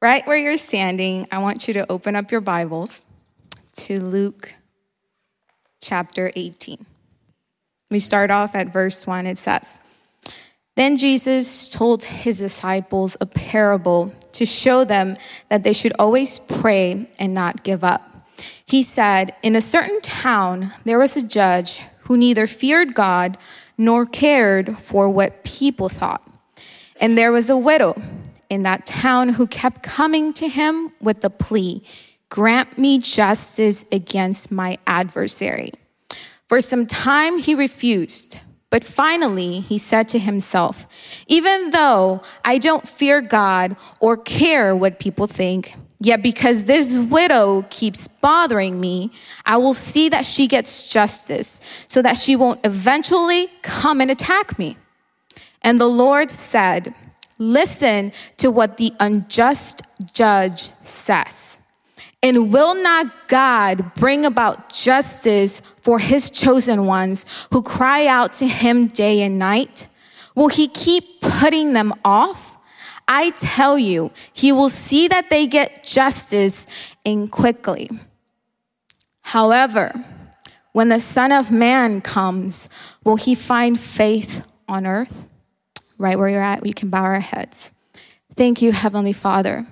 right 0.00 0.26
where 0.26 0.36
you're 0.36 0.56
standing, 0.56 1.26
I 1.30 1.38
want 1.40 1.68
you 1.68 1.74
to 1.74 1.90
open 1.92 2.16
up 2.16 2.30
your 2.30 2.40
Bibles 2.40 3.04
to 3.76 4.00
Luke 4.00 4.54
chapter 5.82 6.32
18. 6.34 6.86
We 7.90 7.98
start 7.98 8.30
off 8.30 8.54
at 8.54 8.72
verse 8.72 9.06
1. 9.06 9.26
It 9.26 9.36
says, 9.36 9.80
Then 10.74 10.96
Jesus 10.96 11.68
told 11.68 12.04
his 12.04 12.38
disciples 12.38 13.18
a 13.20 13.26
parable 13.26 14.14
to 14.32 14.46
show 14.46 14.84
them 14.84 15.18
that 15.50 15.64
they 15.64 15.74
should 15.74 15.92
always 15.98 16.38
pray 16.38 17.10
and 17.18 17.34
not 17.34 17.62
give 17.62 17.84
up. 17.84 18.30
He 18.64 18.82
said, 18.82 19.34
In 19.42 19.54
a 19.54 19.60
certain 19.60 20.00
town, 20.00 20.72
there 20.84 20.98
was 20.98 21.14
a 21.14 21.26
judge 21.26 21.80
who 22.04 22.16
neither 22.16 22.46
feared 22.46 22.94
God 22.94 23.36
nor 23.76 24.06
cared 24.06 24.78
for 24.78 25.10
what 25.10 25.44
people 25.44 25.90
thought. 25.90 26.26
And 26.98 27.18
there 27.18 27.32
was 27.32 27.50
a 27.50 27.56
widow 27.56 28.00
in 28.50 28.64
that 28.64 28.84
town 28.84 29.30
who 29.30 29.46
kept 29.46 29.82
coming 29.82 30.34
to 30.34 30.48
him 30.48 30.92
with 31.00 31.22
the 31.22 31.30
plea, 31.30 31.82
Grant 32.28 32.78
me 32.78 32.98
justice 33.00 33.84
against 33.90 34.52
my 34.52 34.78
adversary. 34.86 35.72
For 36.48 36.60
some 36.60 36.86
time 36.86 37.38
he 37.38 37.54
refused, 37.54 38.38
but 38.70 38.84
finally 38.84 39.60
he 39.60 39.78
said 39.78 40.08
to 40.08 40.18
himself, 40.18 40.86
Even 41.26 41.70
though 41.70 42.22
I 42.44 42.58
don't 42.58 42.88
fear 42.88 43.20
God 43.20 43.76
or 43.98 44.16
care 44.16 44.76
what 44.76 45.00
people 45.00 45.26
think, 45.26 45.74
Yet 46.02 46.22
because 46.22 46.64
this 46.64 46.96
widow 46.96 47.66
keeps 47.68 48.08
bothering 48.08 48.80
me, 48.80 49.12
I 49.44 49.58
will 49.58 49.74
see 49.74 50.08
that 50.08 50.24
she 50.24 50.48
gets 50.48 50.90
justice 50.90 51.60
so 51.88 52.00
that 52.00 52.16
she 52.16 52.36
won't 52.36 52.64
eventually 52.64 53.48
come 53.60 54.00
and 54.00 54.10
attack 54.10 54.58
me. 54.58 54.78
And 55.60 55.78
the 55.78 55.86
Lord 55.86 56.30
said, 56.30 56.94
Listen 57.40 58.12
to 58.36 58.50
what 58.50 58.76
the 58.76 58.92
unjust 59.00 59.80
judge 60.12 60.72
says. 60.82 61.58
And 62.22 62.52
will 62.52 62.74
not 62.74 63.06
God 63.28 63.94
bring 63.94 64.26
about 64.26 64.70
justice 64.70 65.60
for 65.60 65.98
his 65.98 66.30
chosen 66.30 66.84
ones 66.84 67.24
who 67.50 67.62
cry 67.62 68.06
out 68.06 68.34
to 68.34 68.46
him 68.46 68.88
day 68.88 69.22
and 69.22 69.38
night? 69.38 69.86
Will 70.34 70.48
he 70.48 70.68
keep 70.68 71.22
putting 71.22 71.72
them 71.72 71.94
off? 72.04 72.58
I 73.08 73.30
tell 73.30 73.78
you, 73.78 74.12
he 74.34 74.52
will 74.52 74.68
see 74.68 75.08
that 75.08 75.30
they 75.30 75.46
get 75.46 75.82
justice 75.82 76.66
and 77.06 77.32
quickly. 77.32 77.88
However, 79.22 79.94
when 80.72 80.90
the 80.90 81.00
Son 81.00 81.32
of 81.32 81.50
Man 81.50 82.02
comes, 82.02 82.68
will 83.02 83.16
he 83.16 83.34
find 83.34 83.80
faith 83.80 84.46
on 84.68 84.86
earth? 84.86 85.26
Right 86.00 86.18
where 86.18 86.28
you're 86.28 86.42
at, 86.42 86.62
we 86.62 86.72
can 86.72 86.88
bow 86.88 87.02
our 87.02 87.20
heads. 87.20 87.70
Thank 88.34 88.62
you, 88.62 88.72
Heavenly 88.72 89.12
Father. 89.12 89.66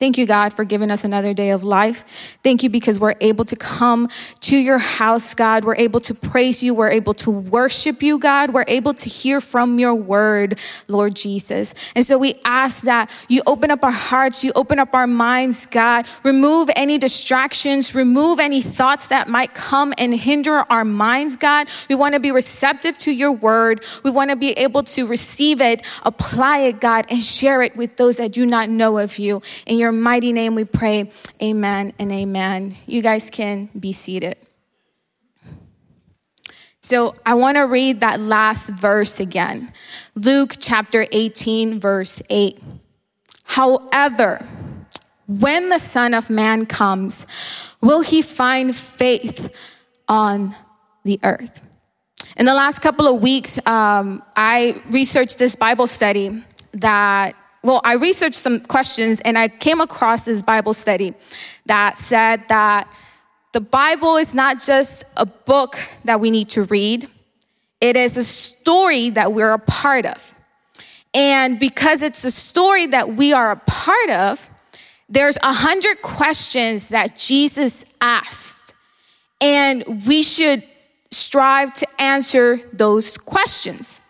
Thank 0.00 0.18
you, 0.18 0.26
God, 0.26 0.52
for 0.52 0.64
giving 0.64 0.90
us 0.90 1.04
another 1.04 1.32
day 1.32 1.50
of 1.50 1.62
life. 1.62 2.04
Thank 2.42 2.64
you 2.64 2.68
because 2.68 2.98
we're 2.98 3.14
able 3.20 3.44
to 3.44 3.54
come 3.54 4.08
to 4.40 4.56
your 4.56 4.78
house, 4.78 5.34
God. 5.34 5.64
We're 5.64 5.76
able 5.76 6.00
to 6.00 6.14
praise 6.14 6.64
you. 6.64 6.74
We're 6.74 6.90
able 6.90 7.14
to 7.14 7.30
worship 7.30 8.02
you, 8.02 8.18
God. 8.18 8.52
We're 8.52 8.64
able 8.66 8.92
to 8.94 9.08
hear 9.08 9.40
from 9.40 9.78
your 9.78 9.94
word, 9.94 10.58
Lord 10.88 11.14
Jesus. 11.14 11.76
And 11.94 12.04
so 12.04 12.18
we 12.18 12.34
ask 12.44 12.82
that 12.82 13.08
you 13.28 13.42
open 13.46 13.70
up 13.70 13.84
our 13.84 13.92
hearts, 13.92 14.42
you 14.42 14.50
open 14.56 14.80
up 14.80 14.94
our 14.94 15.06
minds, 15.06 15.64
God. 15.66 16.08
Remove 16.24 16.70
any 16.74 16.98
distractions, 16.98 17.94
remove 17.94 18.40
any 18.40 18.60
thoughts 18.60 19.06
that 19.06 19.28
might 19.28 19.54
come 19.54 19.94
and 19.96 20.12
hinder 20.12 20.64
our 20.70 20.84
minds, 20.84 21.36
God. 21.36 21.68
We 21.88 21.94
want 21.94 22.14
to 22.14 22.20
be 22.20 22.32
receptive 22.32 22.98
to 22.98 23.12
your 23.12 23.30
word. 23.30 23.84
We 24.02 24.10
want 24.10 24.30
to 24.30 24.36
be 24.36 24.50
able 24.54 24.82
to 24.82 25.06
receive 25.06 25.60
it, 25.60 25.82
apply 26.02 26.58
it, 26.58 26.80
God, 26.80 27.06
and 27.08 27.22
share 27.22 27.62
it 27.62 27.76
with 27.76 27.96
those 27.96 28.16
that 28.16 28.32
do 28.32 28.44
not 28.44 28.68
know 28.68 28.98
of 28.98 29.20
you. 29.20 29.40
In 29.66 29.78
your 29.78 29.83
mighty 29.92 30.32
name 30.32 30.54
we 30.54 30.64
pray. 30.64 31.10
Amen 31.42 31.92
and 31.98 32.12
amen. 32.12 32.76
You 32.86 33.02
guys 33.02 33.30
can 33.30 33.70
be 33.78 33.92
seated. 33.92 34.36
So 36.80 37.14
I 37.24 37.34
want 37.34 37.56
to 37.56 37.62
read 37.62 38.00
that 38.00 38.20
last 38.20 38.68
verse 38.68 39.18
again. 39.18 39.72
Luke 40.14 40.56
chapter 40.60 41.06
18, 41.12 41.80
verse 41.80 42.20
8. 42.28 42.60
However, 43.44 44.46
when 45.26 45.70
the 45.70 45.78
Son 45.78 46.12
of 46.12 46.28
Man 46.28 46.66
comes, 46.66 47.26
will 47.80 48.02
he 48.02 48.20
find 48.20 48.76
faith 48.76 49.50
on 50.08 50.54
the 51.04 51.18
earth? 51.22 51.62
In 52.36 52.46
the 52.46 52.54
last 52.54 52.80
couple 52.80 53.06
of 53.06 53.22
weeks, 53.22 53.64
um, 53.66 54.22
I 54.36 54.82
researched 54.90 55.38
this 55.38 55.56
Bible 55.56 55.86
study 55.86 56.42
that 56.72 57.34
well, 57.64 57.80
I 57.82 57.94
researched 57.94 58.36
some 58.36 58.60
questions 58.60 59.20
and 59.20 59.38
I 59.38 59.48
came 59.48 59.80
across 59.80 60.26
this 60.26 60.42
Bible 60.42 60.74
study 60.74 61.14
that 61.64 61.96
said 61.96 62.46
that 62.48 62.90
the 63.52 63.60
Bible 63.60 64.16
is 64.16 64.34
not 64.34 64.60
just 64.60 65.04
a 65.16 65.24
book 65.24 65.76
that 66.04 66.20
we 66.20 66.30
need 66.30 66.48
to 66.50 66.64
read, 66.64 67.08
it 67.80 67.96
is 67.96 68.18
a 68.18 68.24
story 68.24 69.10
that 69.10 69.32
we're 69.32 69.54
a 69.54 69.58
part 69.58 70.04
of. 70.04 70.38
And 71.14 71.58
because 71.58 72.02
it's 72.02 72.22
a 72.24 72.30
story 72.30 72.86
that 72.88 73.14
we 73.14 73.32
are 73.32 73.52
a 73.52 73.56
part 73.56 74.10
of, 74.10 74.50
there's 75.08 75.38
a 75.38 75.52
hundred 75.52 76.02
questions 76.02 76.90
that 76.90 77.16
Jesus 77.16 77.84
asked, 78.00 78.74
and 79.40 80.04
we 80.06 80.22
should 80.22 80.62
strive 81.10 81.74
to 81.74 81.86
answer 81.98 82.60
those 82.72 83.16
questions. 83.16 84.00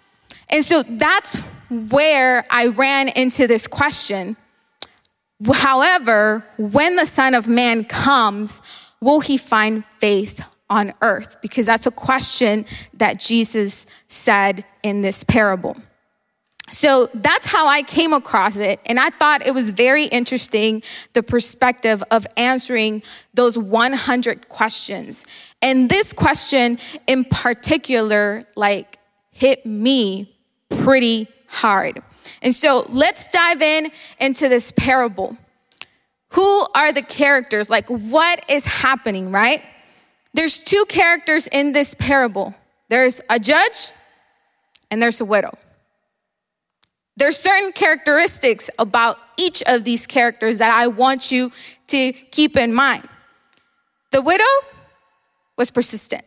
And 0.49 0.65
so 0.65 0.83
that's 0.83 1.39
where 1.91 2.47
I 2.51 2.69
ran 2.69 3.09
into 3.09 3.47
this 3.47 3.67
question. 3.67 4.37
However, 5.53 6.45
when 6.57 6.97
the 6.97 7.07
Son 7.07 7.35
of 7.35 7.49
Man 7.49 7.85
comes, 7.85 8.63
will 9.01 9.21
he 9.21 9.37
find 9.37 9.85
faith 9.85 10.45
on 10.71 10.95
earth? 11.01 11.37
Because 11.43 11.67
that's 11.67 11.87
a 11.87 11.91
question 11.91 12.65
that 12.95 13.19
Jesus 13.19 13.87
said 14.09 14.65
in 14.83 15.03
this 15.03 15.25
parable. 15.25 15.77
So 16.71 17.09
that's 17.15 17.47
how 17.47 17.67
I 17.69 17.83
came 17.83 18.13
across 18.13 18.57
it. 18.57 18.81
And 18.87 18.99
I 18.99 19.11
thought 19.11 19.47
it 19.47 19.55
was 19.55 19.71
very 19.71 20.07
interesting 20.07 20.83
the 21.13 21.23
perspective 21.23 22.03
of 22.11 22.27
answering 22.37 23.03
those 23.35 23.59
100 23.59 24.49
questions. 24.49 25.27
And 25.61 25.91
this 25.91 26.13
question 26.13 26.79
in 27.07 27.25
particular, 27.25 28.43
like, 28.57 28.99
hit 29.31 29.67
me 29.67 30.35
pretty 30.69 31.29
hard. 31.55 32.03
And 32.43 32.55
so 32.55 32.87
let's 32.89 33.29
dive 33.29 33.63
in 33.63 33.91
into 34.21 34.49
this 34.49 34.73
parable. 34.73 35.37
Who 36.31 36.67
are 36.75 36.93
the 36.93 37.03
characters? 37.03 37.71
Like, 37.71 37.89
what 37.89 38.45
is 38.49 38.65
happening, 38.65 39.31
right? 39.31 39.63
There's 40.33 40.63
two 40.63 40.85
characters 40.89 41.47
in 41.47 41.73
this 41.73 41.95
parable 41.95 42.55
there's 42.91 43.21
a 43.31 43.41
judge 43.41 43.93
and 44.91 45.03
there's 45.03 45.21
a 45.21 45.25
widow. 45.25 45.57
There's 47.17 47.37
certain 47.37 47.73
characteristics 47.73 48.69
about 48.79 49.17
each 49.37 49.63
of 49.67 49.85
these 49.85 50.07
characters 50.07 50.59
that 50.59 50.73
I 50.73 50.89
want 50.89 51.33
you 51.33 51.51
to 51.89 52.13
keep 52.13 52.57
in 52.57 52.75
mind. 52.75 53.09
The 54.13 54.21
widow 54.21 54.45
was 55.57 55.71
persistent. 55.71 56.25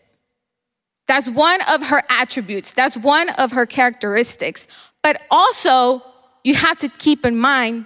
That's 1.07 1.29
one 1.29 1.61
of 1.69 1.87
her 1.87 2.03
attributes. 2.09 2.73
That's 2.73 2.97
one 2.97 3.29
of 3.29 3.51
her 3.53 3.65
characteristics. 3.65 4.67
But 5.03 5.21
also, 5.31 6.03
you 6.43 6.55
have 6.55 6.77
to 6.79 6.89
keep 6.89 7.25
in 7.25 7.37
mind 7.37 7.85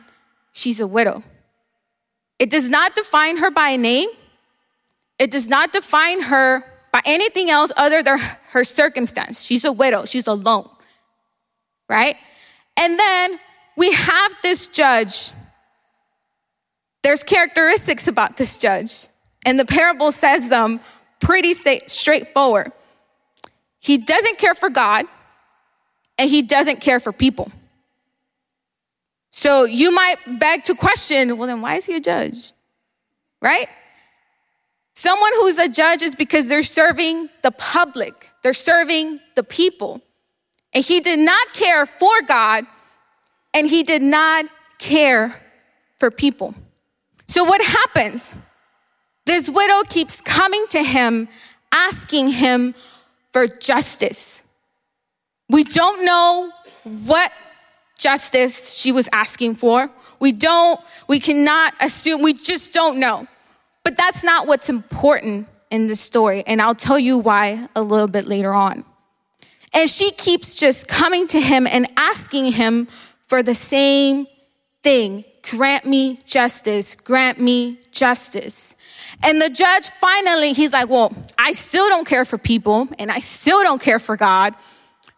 she's 0.52 0.80
a 0.80 0.88
widow. 0.88 1.24
It 2.40 2.50
does 2.50 2.70
not 2.70 2.96
define 2.96 3.38
her 3.38 3.52
by 3.52 3.70
a 3.70 3.78
name, 3.78 4.10
it 5.20 5.32
does 5.32 5.48
not 5.48 5.72
define 5.72 6.22
her 6.24 6.64
by 6.92 7.02
anything 7.06 7.50
else 7.50 7.72
other 7.78 8.04
than 8.04 8.20
her 8.50 8.64
circumstance. 8.64 9.44
She's 9.44 9.64
a 9.64 9.72
widow, 9.72 10.06
she's 10.06 10.28
alone, 10.28 10.70
right? 11.88 12.16
And 12.78 12.98
then 12.98 13.40
we 13.78 13.94
have 13.94 14.36
this 14.42 14.68
judge. 14.68 15.32
There's 17.04 17.24
characteristics 17.24 18.08
about 18.08 18.38
this 18.38 18.58
judge, 18.58 19.08
and 19.46 19.60
the 19.60 19.66
parable 19.66 20.12
says 20.12 20.50
them 20.50 20.80
pretty 21.20 21.54
straightforward. 21.54 22.72
He 23.80 23.98
doesn't 23.98 24.38
care 24.38 24.54
for 24.54 24.70
God 24.70 25.06
and 26.22 26.30
he 26.30 26.44
doesn't 26.44 26.80
care 26.82 27.00
for 27.00 27.12
people. 27.12 27.52
So 29.32 29.64
you 29.64 29.92
might 29.92 30.18
beg 30.28 30.66
to 30.66 30.76
question 30.76 31.36
well, 31.36 31.48
then 31.48 31.62
why 31.62 31.78
is 31.78 31.88
he 31.88 31.96
a 31.96 32.00
judge? 32.00 32.54
Right? 33.42 33.68
Someone 34.94 35.32
who's 35.38 35.58
a 35.58 35.68
judge 35.68 36.04
is 36.04 36.14
because 36.14 36.48
they're 36.48 36.62
serving 36.62 37.30
the 37.42 37.50
public, 37.50 38.30
they're 38.44 38.54
serving 38.54 39.20
the 39.34 39.44
people. 39.44 40.00
And 40.76 40.86
he 40.86 41.00
did 41.00 41.18
not 41.18 41.54
care 41.54 41.88
for 41.88 42.22
God, 42.28 42.66
and 43.56 43.68
he 43.68 43.82
did 43.82 44.04
not 44.04 44.46
care 44.78 45.42
for 45.98 46.12
people. 46.12 46.54
So 47.28 47.44
what 47.44 47.64
happens? 47.64 48.36
This 49.26 49.50
widow 49.50 49.82
keeps 49.90 50.22
coming 50.22 50.66
to 50.70 50.84
him, 50.84 51.30
asking 51.72 52.30
him 52.30 52.76
for 53.32 53.48
justice. 53.48 54.41
We 55.52 55.66
don't 55.66 56.06
know 56.06 56.52
what 56.84 57.32
justice 58.00 58.74
she 58.74 58.92
was 58.92 59.10
asking 59.12 59.56
for. 59.56 59.90
We 60.20 60.32
don't, 60.32 60.80
we 61.08 61.20
cannot 61.20 61.74
assume, 61.82 62.22
we 62.22 62.34
just 62.34 62.74
don't 62.74 63.00
know. 63.00 63.28
But 63.84 63.98
that's 63.98 64.24
not 64.24 64.48
what's 64.48 64.70
important 64.70 65.48
in 65.70 65.88
the 65.88 65.96
story. 65.96 66.44
And 66.48 66.62
I'll 66.62 66.76
tell 66.76 66.98
you 66.98 67.18
why 67.18 67.68
a 67.76 67.82
little 67.82 68.08
bit 68.08 68.28
later 68.28 68.54
on. 68.54 68.86
And 69.74 69.90
she 69.90 70.12
keeps 70.12 70.56
just 70.56 70.88
coming 70.88 71.28
to 71.28 71.42
him 71.42 71.68
and 71.68 71.86
asking 71.98 72.54
him 72.54 72.88
for 73.28 73.44
the 73.44 73.54
same 73.54 74.28
thing 74.82 75.26
grant 75.50 75.86
me 75.86 76.20
justice, 76.26 76.96
grant 76.96 77.40
me 77.40 77.80
justice. 77.92 78.76
And 79.24 79.42
the 79.42 79.50
judge 79.50 79.90
finally, 79.90 80.54
he's 80.54 80.72
like, 80.74 80.90
Well, 80.90 81.14
I 81.38 81.54
still 81.54 81.90
don't 81.90 82.08
care 82.08 82.26
for 82.26 82.38
people 82.38 82.88
and 83.00 83.12
I 83.12 83.20
still 83.20 83.62
don't 83.64 83.82
care 83.82 84.00
for 84.00 84.16
God, 84.16 84.54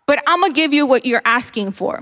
but 0.06 0.22
I'm 0.28 0.42
gonna 0.42 0.54
give 0.54 0.74
you 0.74 0.86
what 0.86 1.06
you're 1.06 1.22
asking 1.26 1.72
for. 1.72 2.02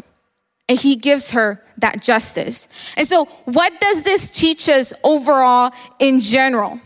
And 0.69 0.79
he 0.79 0.95
gives 0.95 1.31
her 1.31 1.61
that 1.79 2.01
justice. 2.01 2.67
And 2.95 3.07
so, 3.07 3.25
what 3.45 3.73
does 3.79 4.03
this 4.03 4.29
teach 4.29 4.69
us 4.69 4.93
overall 5.03 5.71
in 5.99 6.19
general? 6.21 6.79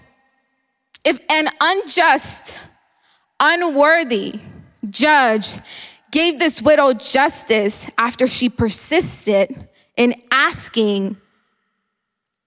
If 1.04 1.20
an 1.30 1.48
unjust, 1.62 2.60
unworthy 3.40 4.40
judge 4.90 5.56
gave 6.12 6.40
this 6.40 6.62
widow 6.62 6.94
justice 6.94 7.90
after 7.98 8.26
she 8.26 8.50
persisted 8.50 9.68
in 9.98 10.16
asking 10.32 11.18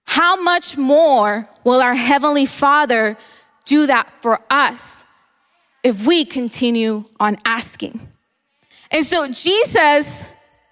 how 0.05 0.41
much 0.41 0.75
more 0.75 1.47
will 1.63 1.81
our 1.81 1.93
Heavenly 1.93 2.47
Father 2.47 3.15
do 3.65 3.85
that 3.85 4.11
for 4.21 4.39
us 4.49 5.03
if 5.83 6.05
we 6.05 6.25
continue 6.25 7.05
on 7.19 7.37
asking? 7.45 8.08
And 8.91 9.05
so 9.05 9.27
Jesus 9.27 10.23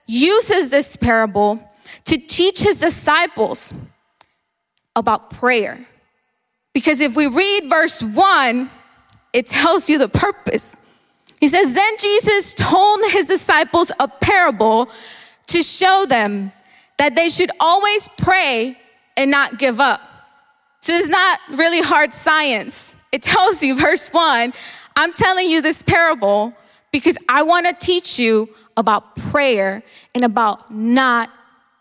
uses 0.07 0.69
this 0.69 0.95
parable 0.95 1.59
to 2.05 2.17
teach 2.17 2.59
his 2.59 2.79
disciples 2.79 3.73
about 4.95 5.29
prayer. 5.29 5.85
Because 6.73 6.99
if 6.99 7.15
we 7.15 7.27
read 7.27 7.69
verse 7.69 8.01
one, 8.01 8.69
it 9.33 9.47
tells 9.47 9.89
you 9.89 9.97
the 9.97 10.09
purpose. 10.09 10.75
He 11.39 11.47
says, 11.47 11.73
Then 11.73 11.93
Jesus 11.99 12.53
told 12.53 13.01
his 13.11 13.27
disciples 13.27 13.91
a 13.99 14.07
parable 14.07 14.89
to 15.47 15.61
show 15.61 16.05
them 16.07 16.51
that 16.97 17.15
they 17.15 17.29
should 17.29 17.51
always 17.59 18.07
pray 18.17 18.77
and 19.15 19.29
not 19.29 19.59
give 19.59 19.79
up. 19.79 20.01
So 20.79 20.93
it's 20.93 21.09
not 21.09 21.39
really 21.49 21.81
hard 21.81 22.13
science. 22.13 22.95
It 23.11 23.21
tells 23.21 23.63
you, 23.63 23.79
verse 23.79 24.11
one, 24.11 24.53
I'm 24.95 25.13
telling 25.13 25.49
you 25.49 25.61
this 25.61 25.83
parable 25.83 26.55
because 26.97 27.17
I 27.29 27.43
want 27.43 27.67
to 27.67 27.85
teach 27.85 28.19
you 28.19 28.49
about 28.75 29.15
prayer 29.15 29.83
and 30.13 30.23
about 30.23 30.71
not 30.71 31.29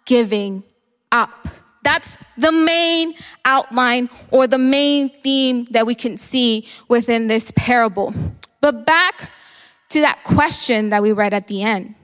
giving 0.05 0.63
up. 1.11 1.49
That's 1.83 2.19
the 2.37 2.53
main 2.53 3.15
outline 3.45 4.09
or 4.31 4.47
the 4.47 4.59
main 4.59 5.09
theme 5.09 5.67
that 5.71 5.87
we 5.87 5.95
can 5.95 6.19
see 6.19 6.69
within 6.89 7.29
this 7.29 7.53
parable. 7.55 8.13
But 8.61 8.85
back 8.87 9.31
to 9.91 10.01
that 10.01 10.25
question 10.25 10.91
that 10.91 11.03
we 11.03 11.13
read 11.13 11.33
at 11.33 11.47
the 11.47 11.63
end. 11.63 11.95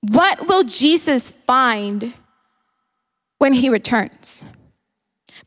What 0.00 0.48
will 0.48 0.64
Jesus 0.64 1.30
find 1.30 2.14
when 3.42 3.54
he 3.54 3.68
returns. 3.68 4.46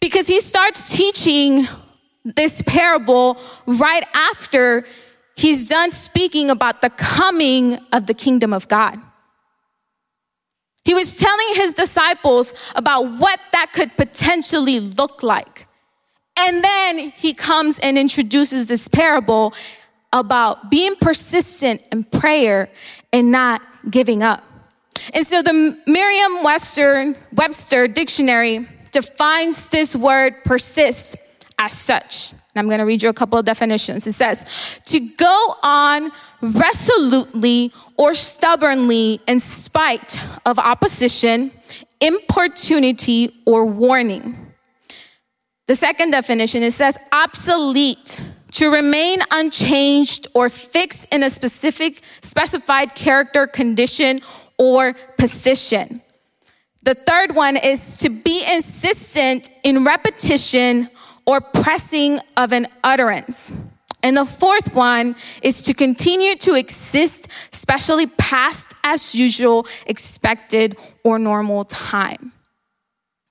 Because 0.01 0.27
he 0.27 0.41
starts 0.41 0.93
teaching 0.93 1.65
this 2.25 2.61
parable 2.63 3.37
right 3.65 4.03
after 4.13 4.85
he's 5.35 5.67
done 5.67 5.91
speaking 5.91 6.49
about 6.49 6.81
the 6.81 6.89
coming 6.89 7.77
of 7.91 8.07
the 8.07 8.13
kingdom 8.13 8.53
of 8.53 8.67
God. 8.67 8.97
He 10.83 10.93
was 10.93 11.17
telling 11.17 11.55
his 11.55 11.73
disciples 11.73 12.53
about 12.75 13.19
what 13.19 13.39
that 13.51 13.71
could 13.73 13.97
potentially 13.97 14.79
look 14.79 15.23
like. 15.23 15.67
And 16.37 16.63
then 16.63 17.11
he 17.11 17.33
comes 17.33 17.79
and 17.79 17.97
introduces 17.97 18.67
this 18.67 18.87
parable 18.87 19.53
about 20.13 20.69
being 20.69 20.95
persistent 20.95 21.81
in 21.91 22.03
prayer 22.03 22.69
and 23.11 23.31
not 23.31 23.61
giving 23.89 24.21
up. 24.21 24.43
And 25.13 25.25
so 25.25 25.41
the 25.41 25.77
Merriam 25.87 26.43
Webster 26.43 27.87
dictionary 27.87 28.67
defines 28.91 29.69
this 29.69 29.95
word 29.95 30.35
persist 30.45 31.17
as 31.57 31.73
such. 31.73 32.33
And 32.56 32.63
I'm 32.63 32.69
going 32.69 32.80
to 32.80 32.86
read 32.86 33.04
you 33.04 33.10
a 33.10 33.13
couple 33.13 33.38
of 33.38 33.44
definitions. 33.44 34.07
It 34.07 34.13
says, 34.13 34.46
to 34.86 35.00
go 35.18 35.56
on 35.62 36.12
resolutely 36.42 37.74
or 37.98 38.13
stubbornly 38.13 39.19
in 39.28 39.42
spite 39.42 40.19
of 40.46 40.57
opposition, 40.57 41.52
importunity, 42.00 43.31
or 43.46 43.66
warning. 43.66 44.54
The 45.68 45.75
second 45.75 46.12
definition, 46.12 46.63
it 46.63 46.72
says 46.72 46.98
obsolete, 47.12 48.22
to 48.54 48.69
remain 48.69 49.19
unchanged 49.31 50.28
or 50.34 50.48
fixed 50.48 51.13
in 51.13 51.24
a 51.24 51.30
specific, 51.30 52.02
specified 52.22 52.96
character, 52.96 53.48
condition, 53.48 54.22
or 54.57 54.94
position. 55.18 56.02
The 56.84 56.96
third 56.96 57.36
one 57.36 57.57
is 57.57 57.98
to 57.98 58.10
be 58.10 58.46
insistent 58.50 59.50
in 59.63 59.84
repetition 59.84 60.88
or 61.25 61.42
pressing 61.42 62.19
of 62.38 62.51
an 62.51 62.68
utterance. 62.83 63.51
And 64.04 64.18
the 64.18 64.25
fourth 64.25 64.75
one 64.75 65.16
is 65.42 65.63
to 65.63 65.74
continue 65.74 66.36
to 66.36 66.54
exist, 66.54 67.27
especially 67.51 68.06
past 68.06 68.74
as 68.83 69.16
usual, 69.16 69.66
expected, 69.88 70.77
or 71.04 71.18
normal 71.18 71.66
time. 71.66 72.31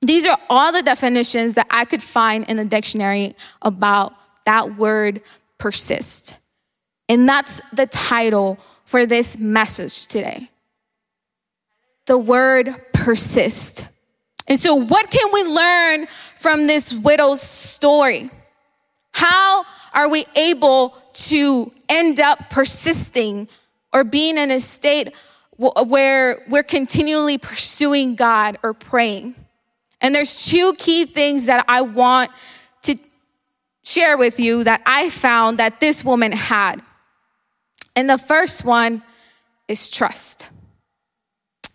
These 0.02 0.26
are 0.26 0.38
all 0.50 0.72
the 0.72 0.82
definitions 0.82 1.54
that 1.54 1.68
I 1.70 1.84
could 1.84 2.02
find 2.02 2.44
in 2.50 2.56
the 2.56 2.64
dictionary 2.64 3.36
about 3.62 4.12
that 4.44 4.76
word 4.76 5.22
persist. 5.58 6.34
And 7.08 7.28
that's 7.28 7.60
the 7.72 7.86
title 7.86 8.58
for 8.84 9.06
this 9.06 9.38
message 9.38 10.06
today 10.06 10.50
the 12.06 12.18
word 12.18 12.74
persist. 12.92 13.86
And 14.46 14.58
so, 14.58 14.74
what 14.74 15.10
can 15.10 15.30
we 15.32 15.42
learn 15.44 16.06
from 16.36 16.66
this 16.66 16.92
widow's 16.92 17.40
story? 17.40 18.30
How 19.12 19.64
are 19.94 20.08
we 20.08 20.26
able 20.36 20.96
to 21.12 21.72
end 21.88 22.20
up 22.20 22.50
persisting 22.50 23.48
or 23.92 24.04
being 24.04 24.36
in 24.36 24.50
a 24.50 24.60
state 24.60 25.12
where 25.56 26.40
we're 26.48 26.64
continually 26.64 27.38
pursuing 27.38 28.16
God 28.16 28.58
or 28.62 28.74
praying? 28.74 29.34
And 30.00 30.14
there's 30.14 30.44
two 30.44 30.74
key 30.74 31.06
things 31.06 31.46
that 31.46 31.64
I 31.68 31.80
want 31.80 32.30
to 32.82 32.96
share 33.84 34.18
with 34.18 34.38
you 34.38 34.64
that 34.64 34.82
I 34.84 35.08
found 35.08 35.58
that 35.58 35.80
this 35.80 36.04
woman 36.04 36.32
had. 36.32 36.82
And 37.96 38.10
the 38.10 38.18
first 38.18 38.64
one 38.64 39.02
is 39.68 39.88
trust. 39.88 40.48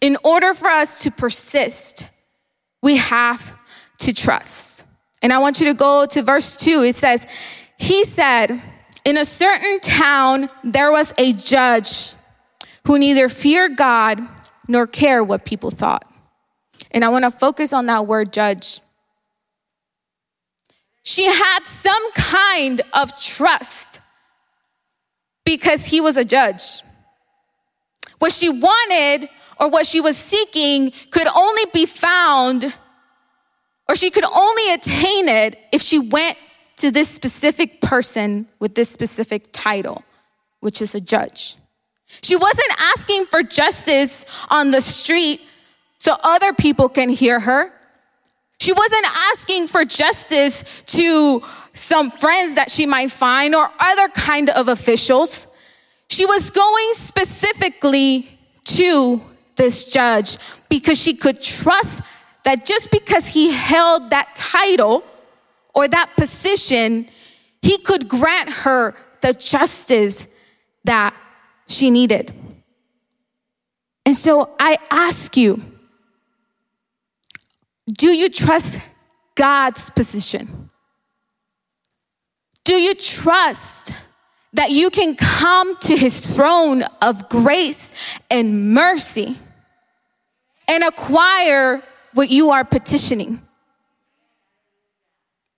In 0.01 0.17
order 0.23 0.53
for 0.53 0.67
us 0.67 1.03
to 1.03 1.11
persist, 1.11 2.07
we 2.81 2.97
have 2.97 3.57
to 3.99 4.13
trust. 4.13 4.85
And 5.21 5.33
I 5.33 5.39
want 5.39 5.59
you 5.59 5.67
to 5.67 5.73
go 5.73 6.05
to 6.05 6.21
verse 6.21 6.55
two. 6.55 6.81
It 6.81 6.95
says, 6.95 7.27
He 7.77 8.03
said, 8.05 8.61
In 9.05 9.17
a 9.17 9.25
certain 9.25 9.79
town, 9.81 10.47
there 10.63 10.91
was 10.91 11.13
a 11.17 11.33
judge 11.33 12.13
who 12.85 12.97
neither 12.97 13.29
feared 13.29 13.75
God 13.75 14.19
nor 14.67 14.87
cared 14.87 15.27
what 15.27 15.45
people 15.45 15.69
thought. 15.69 16.09
And 16.91 17.03
I 17.03 17.09
want 17.09 17.25
to 17.25 17.31
focus 17.31 17.73
on 17.73 17.85
that 17.87 18.07
word 18.07 18.31
judge. 18.33 18.81
She 21.03 21.25
had 21.25 21.65
some 21.65 22.11
kind 22.13 22.81
of 22.93 23.19
trust 23.19 23.99
because 25.43 25.87
he 25.87 26.01
was 26.01 26.17
a 26.17 26.25
judge. 26.25 26.81
What 28.19 28.31
she 28.31 28.49
wanted 28.49 29.29
or 29.59 29.69
what 29.69 29.85
she 29.85 30.01
was 30.01 30.17
seeking 30.17 30.91
could 31.11 31.27
only 31.27 31.63
be 31.73 31.85
found 31.85 32.73
or 33.89 33.95
she 33.95 34.11
could 34.11 34.23
only 34.23 34.73
attain 34.73 35.27
it 35.27 35.57
if 35.71 35.81
she 35.81 35.97
went 35.97 36.37
to 36.77 36.91
this 36.91 37.09
specific 37.09 37.81
person 37.81 38.47
with 38.59 38.75
this 38.75 38.87
specific 38.87 39.47
title, 39.51 40.03
which 40.59 40.79
is 40.79 40.93
a 40.93 41.01
judge. 41.01 41.55
She 42.21 42.35
wasn't 42.35 42.71
asking 42.79 43.25
for 43.25 43.41
justice 43.41 44.25
on 44.49 44.71
the 44.71 44.79
street 44.79 45.41
so 45.97 46.15
other 46.23 46.53
people 46.53 46.87
can 46.87 47.09
hear 47.09 47.39
her. 47.39 47.71
She 48.59 48.73
wasn't 48.73 49.05
asking 49.31 49.67
for 49.67 49.83
justice 49.83 50.63
to 50.87 51.43
some 51.73 52.09
friends 52.11 52.55
that 52.55 52.69
she 52.69 52.85
might 52.85 53.11
find 53.11 53.55
or 53.55 53.69
other 53.79 54.07
kind 54.09 54.49
of 54.49 54.67
officials. 54.67 55.47
She 56.09 56.25
was 56.25 56.49
going 56.51 56.93
specifically 56.93 58.29
to 58.65 59.21
this 59.59 59.85
judge 59.85 60.37
because 60.69 60.97
she 60.99 61.13
could 61.13 61.39
trust 61.41 62.01
that 62.45 62.65
just 62.65 62.89
because 62.91 63.27
he 63.27 63.51
held 63.51 64.09
that 64.09 64.33
title 64.35 65.03
or 65.75 65.87
that 65.87 66.09
position, 66.15 67.07
he 67.61 67.77
could 67.77 68.07
grant 68.07 68.49
her 68.49 68.95
the 69.21 69.33
justice 69.33 70.29
that 70.85 71.13
she 71.67 71.91
needed. 71.91 72.31
And 74.05 74.15
so 74.15 74.49
I 74.59 74.77
ask 74.89 75.35
you, 75.35 75.61
Do 77.85 78.07
you 78.07 78.29
trust 78.29 78.81
God's 79.35 79.89
position? 79.89 80.47
Do 82.63 82.73
you 82.73 82.95
trust 82.95 83.91
that 84.53 84.71
you 84.71 84.89
can 84.89 85.15
come 85.15 85.75
to 85.81 85.97
his 85.97 86.31
throne 86.31 86.83
of 87.01 87.27
grace 87.29 87.91
and 88.31 88.73
mercy 88.73 89.37
and 90.69 90.83
acquire 90.83 91.81
what 92.13 92.29
you 92.29 92.51
are 92.51 92.63
petitioning? 92.63 93.41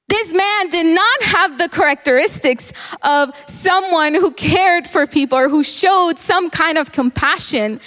This 0.07 0.33
man 0.33 0.69
did 0.69 0.95
not 0.95 1.21
have 1.23 1.57
the 1.57 1.69
characteristics 1.69 2.73
of 3.01 3.33
someone 3.47 4.13
who 4.13 4.31
cared 4.31 4.87
for 4.87 5.07
people 5.07 5.37
or 5.37 5.47
who 5.47 5.63
showed 5.63 6.17
some 6.17 6.49
kind 6.49 6.77
of 6.77 6.91
compassion, 6.91 7.79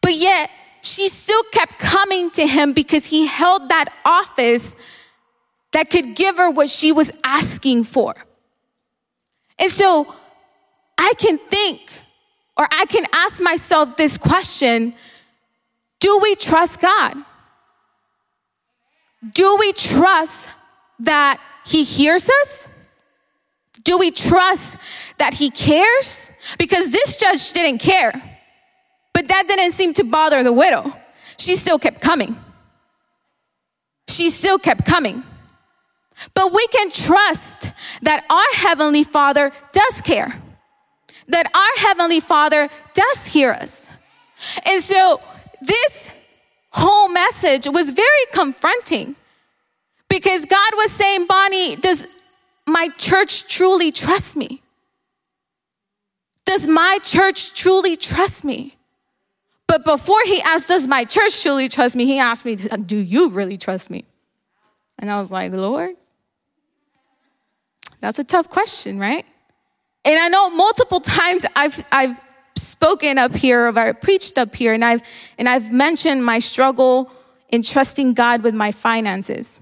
but 0.00 0.14
yet 0.14 0.50
she 0.82 1.08
still 1.08 1.42
kept 1.52 1.78
coming 1.78 2.30
to 2.32 2.46
him 2.46 2.72
because 2.72 3.06
he 3.06 3.26
held 3.26 3.68
that 3.70 3.92
office 4.04 4.76
that 5.72 5.90
could 5.90 6.14
give 6.14 6.36
her 6.36 6.50
what 6.50 6.70
she 6.70 6.92
was 6.92 7.10
asking 7.24 7.84
for. 7.84 8.14
And 9.58 9.70
so 9.70 10.14
I 10.98 11.14
can 11.18 11.38
think 11.38 11.98
or 12.56 12.68
I 12.70 12.86
can 12.86 13.06
ask 13.12 13.42
myself 13.42 13.96
this 13.96 14.16
question 14.18 14.94
Do 16.04 16.18
we 16.18 16.34
trust 16.34 16.82
God? 16.82 17.16
Do 19.32 19.56
we 19.58 19.72
trust 19.72 20.50
that 20.98 21.40
He 21.64 21.82
hears 21.82 22.28
us? 22.42 22.68
Do 23.84 23.96
we 23.96 24.10
trust 24.10 24.76
that 25.16 25.32
He 25.32 25.48
cares? 25.48 26.30
Because 26.58 26.90
this 26.90 27.16
judge 27.16 27.54
didn't 27.54 27.78
care, 27.78 28.12
but 29.14 29.28
that 29.28 29.48
didn't 29.48 29.70
seem 29.70 29.94
to 29.94 30.04
bother 30.04 30.42
the 30.42 30.52
widow. 30.52 30.92
She 31.38 31.56
still 31.56 31.78
kept 31.78 32.02
coming. 32.02 32.36
She 34.06 34.28
still 34.28 34.58
kept 34.58 34.84
coming. 34.84 35.22
But 36.34 36.52
we 36.52 36.66
can 36.66 36.90
trust 36.90 37.70
that 38.02 38.26
our 38.28 38.68
Heavenly 38.68 39.04
Father 39.04 39.52
does 39.72 40.02
care, 40.02 40.38
that 41.28 41.46
our 41.54 41.88
Heavenly 41.88 42.20
Father 42.20 42.68
does 42.92 43.28
hear 43.28 43.52
us. 43.52 43.88
And 44.66 44.82
so 44.82 45.22
this 45.66 46.10
whole 46.70 47.08
message 47.08 47.68
was 47.68 47.90
very 47.90 48.24
confronting 48.32 49.16
because 50.08 50.44
God 50.44 50.72
was 50.74 50.90
saying, 50.92 51.26
Bonnie, 51.26 51.76
does 51.76 52.06
my 52.66 52.88
church 52.96 53.48
truly 53.48 53.92
trust 53.92 54.36
me? 54.36 54.62
Does 56.44 56.66
my 56.66 56.98
church 57.02 57.54
truly 57.54 57.96
trust 57.96 58.44
me? 58.44 58.76
But 59.66 59.84
before 59.84 60.20
he 60.24 60.40
asked, 60.42 60.68
Does 60.68 60.86
my 60.86 61.04
church 61.04 61.42
truly 61.42 61.68
trust 61.68 61.96
me? 61.96 62.04
He 62.04 62.18
asked 62.18 62.44
me, 62.44 62.56
Do 62.56 62.96
you 62.96 63.30
really 63.30 63.56
trust 63.56 63.90
me? 63.90 64.04
And 64.98 65.10
I 65.10 65.18
was 65.18 65.32
like, 65.32 65.52
Lord, 65.52 65.96
that's 68.00 68.18
a 68.18 68.24
tough 68.24 68.48
question, 68.48 68.98
right? 68.98 69.24
And 70.04 70.18
I 70.18 70.28
know 70.28 70.50
multiple 70.50 71.00
times 71.00 71.46
I've, 71.56 71.84
I've 71.90 72.20
spoken 72.74 73.18
up 73.18 73.34
here, 73.34 73.68
or 73.68 73.78
I've 73.78 74.00
preached 74.00 74.36
up 74.36 74.54
here, 74.54 74.74
and 74.74 74.84
I've, 74.84 75.02
and 75.38 75.48
I've 75.48 75.72
mentioned 75.72 76.24
my 76.24 76.40
struggle 76.40 77.10
in 77.48 77.62
trusting 77.62 78.14
God 78.14 78.42
with 78.42 78.54
my 78.54 78.72
finances 78.72 79.60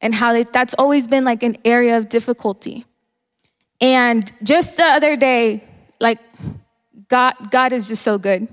and 0.00 0.14
how 0.14 0.42
that's 0.44 0.74
always 0.74 1.08
been 1.08 1.24
like 1.24 1.42
an 1.42 1.56
area 1.64 1.98
of 1.98 2.08
difficulty. 2.08 2.84
And 3.80 4.30
just 4.42 4.76
the 4.76 4.84
other 4.84 5.16
day, 5.16 5.64
like 6.00 6.18
God, 7.08 7.34
God 7.50 7.72
is 7.72 7.88
just 7.88 8.02
so 8.02 8.16
good. 8.16 8.46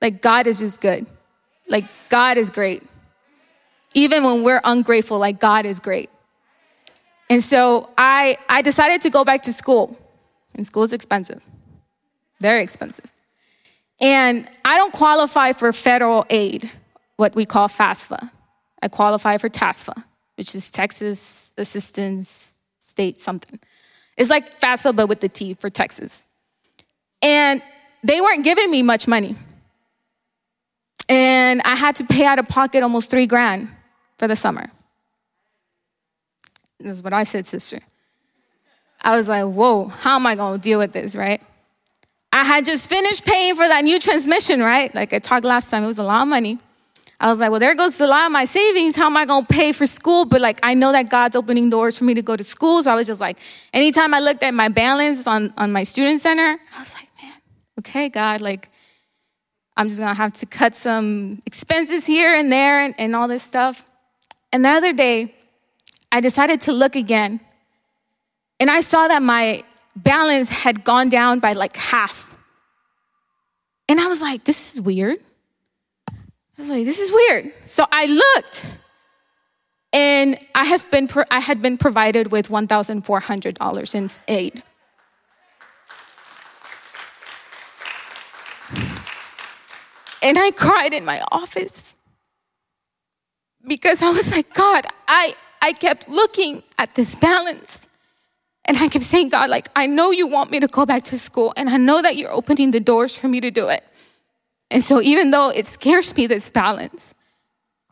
Like 0.00 0.20
God 0.20 0.46
is 0.46 0.58
just 0.58 0.80
good. 0.80 1.06
Like 1.68 1.86
God 2.10 2.36
is 2.36 2.50
great. 2.50 2.82
Even 3.94 4.24
when 4.24 4.42
we're 4.42 4.60
ungrateful, 4.64 5.18
like 5.18 5.40
God 5.40 5.64
is 5.64 5.80
great. 5.80 6.10
And 7.30 7.42
so 7.42 7.88
I, 7.96 8.36
I 8.48 8.60
decided 8.60 9.00
to 9.02 9.10
go 9.10 9.24
back 9.24 9.42
to 9.42 9.52
school. 9.52 9.98
And 10.54 10.66
school 10.66 10.82
is 10.82 10.92
expensive, 10.92 11.46
very 12.42 12.62
expensive. 12.62 13.10
And 14.00 14.48
I 14.64 14.76
don't 14.76 14.92
qualify 14.92 15.52
for 15.52 15.72
federal 15.72 16.26
aid, 16.28 16.70
what 17.16 17.34
we 17.34 17.46
call 17.46 17.68
FAFSA. 17.68 18.30
I 18.82 18.88
qualify 18.88 19.38
for 19.38 19.48
TASFA, 19.48 20.04
which 20.36 20.54
is 20.54 20.70
Texas 20.70 21.54
Assistance 21.56 22.58
State 22.80 23.20
something. 23.20 23.60
It's 24.16 24.28
like 24.28 24.60
FAFSA, 24.60 24.94
but 24.96 25.08
with 25.08 25.20
the 25.20 25.28
T 25.28 25.54
for 25.54 25.70
Texas. 25.70 26.26
And 27.22 27.62
they 28.02 28.20
weren't 28.20 28.44
giving 28.44 28.70
me 28.70 28.82
much 28.82 29.06
money. 29.06 29.36
And 31.08 31.62
I 31.64 31.76
had 31.76 31.96
to 31.96 32.04
pay 32.04 32.24
out 32.24 32.38
of 32.38 32.48
pocket 32.48 32.82
almost 32.82 33.10
three 33.10 33.26
grand 33.26 33.68
for 34.18 34.26
the 34.26 34.36
summer. 34.36 34.70
This 36.80 36.96
is 36.96 37.02
what 37.02 37.12
I 37.12 37.22
said, 37.22 37.46
sister. 37.46 37.78
I 39.00 39.16
was 39.16 39.28
like, 39.28 39.44
whoa, 39.44 39.86
how 39.86 40.16
am 40.16 40.26
I 40.26 40.34
gonna 40.34 40.58
deal 40.58 40.78
with 40.78 40.92
this, 40.92 41.14
right? 41.14 41.40
I 42.42 42.44
had 42.44 42.64
just 42.64 42.90
finished 42.90 43.24
paying 43.24 43.54
for 43.54 43.68
that 43.68 43.84
new 43.84 44.00
transmission, 44.00 44.58
right? 44.58 44.92
Like 44.92 45.12
I 45.12 45.20
talked 45.20 45.44
last 45.44 45.70
time, 45.70 45.84
it 45.84 45.86
was 45.86 46.00
a 46.00 46.02
lot 46.02 46.22
of 46.22 46.28
money. 46.28 46.58
I 47.20 47.28
was 47.28 47.38
like, 47.38 47.52
well, 47.52 47.60
there 47.60 47.76
goes 47.76 48.00
a 48.00 48.06
lot 48.08 48.26
of 48.26 48.32
my 48.32 48.46
savings. 48.46 48.96
How 48.96 49.06
am 49.06 49.16
I 49.16 49.24
gonna 49.26 49.46
pay 49.46 49.70
for 49.70 49.86
school? 49.86 50.24
But 50.24 50.40
like, 50.40 50.58
I 50.60 50.74
know 50.74 50.90
that 50.90 51.08
God's 51.08 51.36
opening 51.36 51.70
doors 51.70 51.96
for 51.96 52.02
me 52.02 52.14
to 52.14 52.22
go 52.22 52.34
to 52.34 52.42
school. 52.42 52.82
So 52.82 52.90
I 52.90 52.96
was 52.96 53.06
just 53.06 53.20
like, 53.20 53.38
anytime 53.72 54.12
I 54.12 54.18
looked 54.18 54.42
at 54.42 54.54
my 54.54 54.68
balance 54.68 55.24
on, 55.28 55.54
on 55.56 55.70
my 55.70 55.84
student 55.84 56.18
center, 56.18 56.58
I 56.74 56.78
was 56.80 56.94
like, 56.94 57.08
man, 57.22 57.34
okay, 57.78 58.08
God, 58.08 58.40
like, 58.40 58.70
I'm 59.76 59.86
just 59.86 60.00
gonna 60.00 60.12
have 60.12 60.32
to 60.32 60.46
cut 60.46 60.74
some 60.74 61.42
expenses 61.46 62.06
here 62.06 62.34
and 62.34 62.50
there 62.50 62.80
and, 62.80 62.92
and 62.98 63.14
all 63.14 63.28
this 63.28 63.44
stuff. 63.44 63.86
And 64.52 64.64
the 64.64 64.70
other 64.70 64.92
day, 64.92 65.32
I 66.10 66.20
decided 66.20 66.60
to 66.62 66.72
look 66.72 66.96
again. 66.96 67.38
And 68.58 68.68
I 68.68 68.80
saw 68.80 69.06
that 69.06 69.22
my 69.22 69.62
balance 69.94 70.50
had 70.50 70.82
gone 70.82 71.08
down 71.08 71.38
by 71.38 71.52
like 71.52 71.76
half. 71.76 72.31
And 73.92 74.00
I 74.00 74.06
was 74.06 74.22
like, 74.22 74.44
this 74.44 74.72
is 74.72 74.80
weird. 74.80 75.18
I 76.08 76.14
was 76.56 76.70
like, 76.70 76.86
this 76.86 76.98
is 76.98 77.12
weird. 77.12 77.52
So 77.60 77.84
I 77.92 78.06
looked 78.06 78.64
and 79.92 80.38
I 80.54 80.64
have 80.64 80.90
been 80.90 81.10
I 81.30 81.40
had 81.40 81.60
been 81.60 81.76
provided 81.76 82.32
with 82.32 82.48
$1,400 82.48 83.94
in 83.94 84.10
aid. 84.28 84.62
And 90.22 90.38
I 90.38 90.52
cried 90.52 90.94
in 90.94 91.04
my 91.04 91.22
office 91.30 91.94
because 93.68 94.00
I 94.00 94.08
was 94.08 94.32
like, 94.32 94.54
God, 94.54 94.86
I 95.06 95.34
I 95.60 95.74
kept 95.74 96.08
looking 96.08 96.62
at 96.78 96.94
this 96.94 97.14
balance. 97.14 97.88
And 98.64 98.76
I 98.76 98.88
kept 98.88 99.04
saying, 99.04 99.30
God, 99.30 99.50
like, 99.50 99.68
I 99.74 99.86
know 99.86 100.10
you 100.10 100.26
want 100.28 100.50
me 100.50 100.60
to 100.60 100.68
go 100.68 100.86
back 100.86 101.02
to 101.04 101.18
school, 101.18 101.52
and 101.56 101.68
I 101.68 101.76
know 101.76 102.00
that 102.00 102.16
you're 102.16 102.30
opening 102.30 102.70
the 102.70 102.80
doors 102.80 103.14
for 103.14 103.28
me 103.28 103.40
to 103.40 103.50
do 103.50 103.68
it. 103.68 103.82
And 104.70 104.82
so, 104.82 105.00
even 105.02 105.30
though 105.30 105.50
it 105.50 105.66
scares 105.66 106.16
me, 106.16 106.26
this 106.26 106.48
balance, 106.48 107.14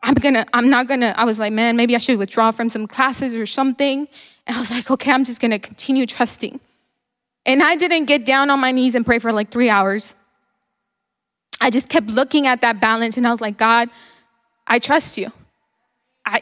I'm 0.03 0.15
gonna, 0.15 0.45
I'm 0.53 0.69
not 0.69 0.87
gonna, 0.87 1.13
I 1.15 1.25
was 1.25 1.39
like, 1.39 1.53
man, 1.53 1.75
maybe 1.75 1.95
I 1.95 1.99
should 1.99 2.17
withdraw 2.17 2.51
from 2.51 2.69
some 2.69 2.87
classes 2.87 3.35
or 3.35 3.45
something. 3.45 4.07
And 4.47 4.57
I 4.57 4.59
was 4.59 4.71
like, 4.71 4.89
okay, 4.89 5.11
I'm 5.11 5.25
just 5.25 5.41
gonna 5.41 5.59
continue 5.59 6.05
trusting. 6.05 6.59
And 7.45 7.61
I 7.61 7.75
didn't 7.75 8.05
get 8.05 8.25
down 8.25 8.49
on 8.49 8.59
my 8.59 8.71
knees 8.71 8.95
and 8.95 9.05
pray 9.05 9.19
for 9.19 9.31
like 9.31 9.49
three 9.51 9.69
hours. 9.69 10.15
I 11.59 11.69
just 11.69 11.89
kept 11.89 12.07
looking 12.07 12.47
at 12.47 12.61
that 12.61 12.79
balance, 12.79 13.17
and 13.17 13.27
I 13.27 13.31
was 13.31 13.41
like, 13.41 13.57
God, 13.57 13.89
I 14.65 14.79
trust 14.79 15.17
you. 15.17 15.31
I, 16.25 16.41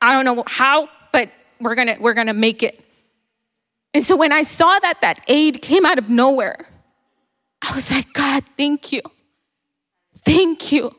I 0.00 0.12
don't 0.12 0.24
know 0.24 0.44
how, 0.46 0.88
but 1.12 1.32
we're 1.60 1.74
gonna, 1.74 1.96
we're 1.98 2.14
gonna 2.14 2.34
make 2.34 2.62
it. 2.62 2.81
And 3.94 4.02
so 4.02 4.16
when 4.16 4.32
I 4.32 4.42
saw 4.42 4.78
that 4.78 5.00
that 5.02 5.20
aid 5.28 5.60
came 5.60 5.84
out 5.84 5.98
of 5.98 6.08
nowhere, 6.08 6.66
I 7.60 7.74
was 7.74 7.90
like, 7.90 8.12
God, 8.12 8.42
thank 8.56 8.92
you. 8.92 9.02
Thank 10.24 10.72
you. 10.72 10.94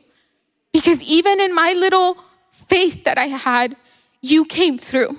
Because 0.72 1.02
even 1.02 1.40
in 1.40 1.54
my 1.54 1.72
little 1.72 2.16
faith 2.50 3.04
that 3.04 3.18
I 3.18 3.26
had, 3.26 3.76
you 4.20 4.44
came 4.44 4.78
through. 4.78 5.18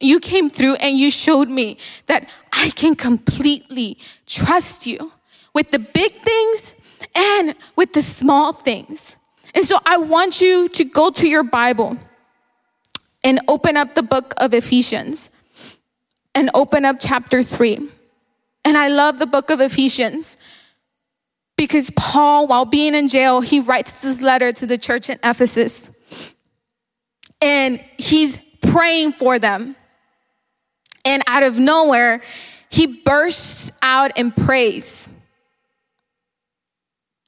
You 0.00 0.18
came 0.18 0.50
through 0.50 0.74
and 0.76 0.98
you 0.98 1.10
showed 1.10 1.48
me 1.48 1.78
that 2.06 2.28
I 2.52 2.70
can 2.70 2.96
completely 2.96 3.98
trust 4.26 4.86
you 4.86 5.12
with 5.54 5.70
the 5.70 5.78
big 5.78 6.12
things 6.12 6.74
and 7.14 7.54
with 7.76 7.92
the 7.92 8.02
small 8.02 8.52
things. 8.52 9.16
And 9.54 9.64
so 9.64 9.78
I 9.86 9.98
want 9.98 10.40
you 10.40 10.68
to 10.70 10.84
go 10.84 11.10
to 11.10 11.28
your 11.28 11.44
Bible 11.44 11.96
and 13.22 13.40
open 13.46 13.76
up 13.76 13.94
the 13.94 14.02
book 14.02 14.34
of 14.38 14.52
Ephesians 14.52 15.30
and 16.34 16.50
open 16.54 16.84
up 16.84 16.96
chapter 17.00 17.42
3. 17.42 17.88
And 18.64 18.78
I 18.78 18.88
love 18.88 19.18
the 19.18 19.26
book 19.26 19.50
of 19.50 19.60
Ephesians 19.60 20.38
because 21.56 21.90
Paul, 21.90 22.46
while 22.46 22.64
being 22.64 22.94
in 22.94 23.08
jail, 23.08 23.40
he 23.40 23.60
writes 23.60 24.00
this 24.00 24.20
letter 24.22 24.52
to 24.52 24.66
the 24.66 24.78
church 24.78 25.10
in 25.10 25.18
Ephesus. 25.22 26.34
And 27.40 27.80
he's 27.98 28.38
praying 28.60 29.12
for 29.12 29.38
them. 29.38 29.76
And 31.04 31.22
out 31.26 31.42
of 31.42 31.58
nowhere, 31.58 32.22
he 32.70 33.02
bursts 33.02 33.72
out 33.82 34.16
in 34.16 34.30
praise. 34.30 35.08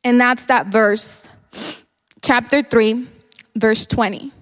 And 0.05 0.21
that's 0.21 0.47
that 0.47 0.69
verse, 0.69 1.29
chapter 2.23 2.63
3, 2.63 3.07
verse 3.57 3.87
20. 3.87 4.33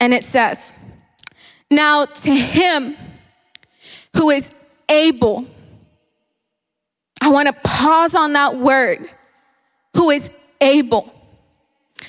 And 0.00 0.14
it 0.14 0.24
says, 0.24 0.72
Now 1.70 2.06
to 2.06 2.34
him 2.34 2.96
who 4.16 4.30
is 4.30 4.54
able, 4.88 5.46
I 7.20 7.30
want 7.30 7.48
to 7.48 7.54
pause 7.62 8.14
on 8.14 8.32
that 8.32 8.56
word, 8.56 8.98
who 9.94 10.10
is 10.10 10.36
able 10.60 11.12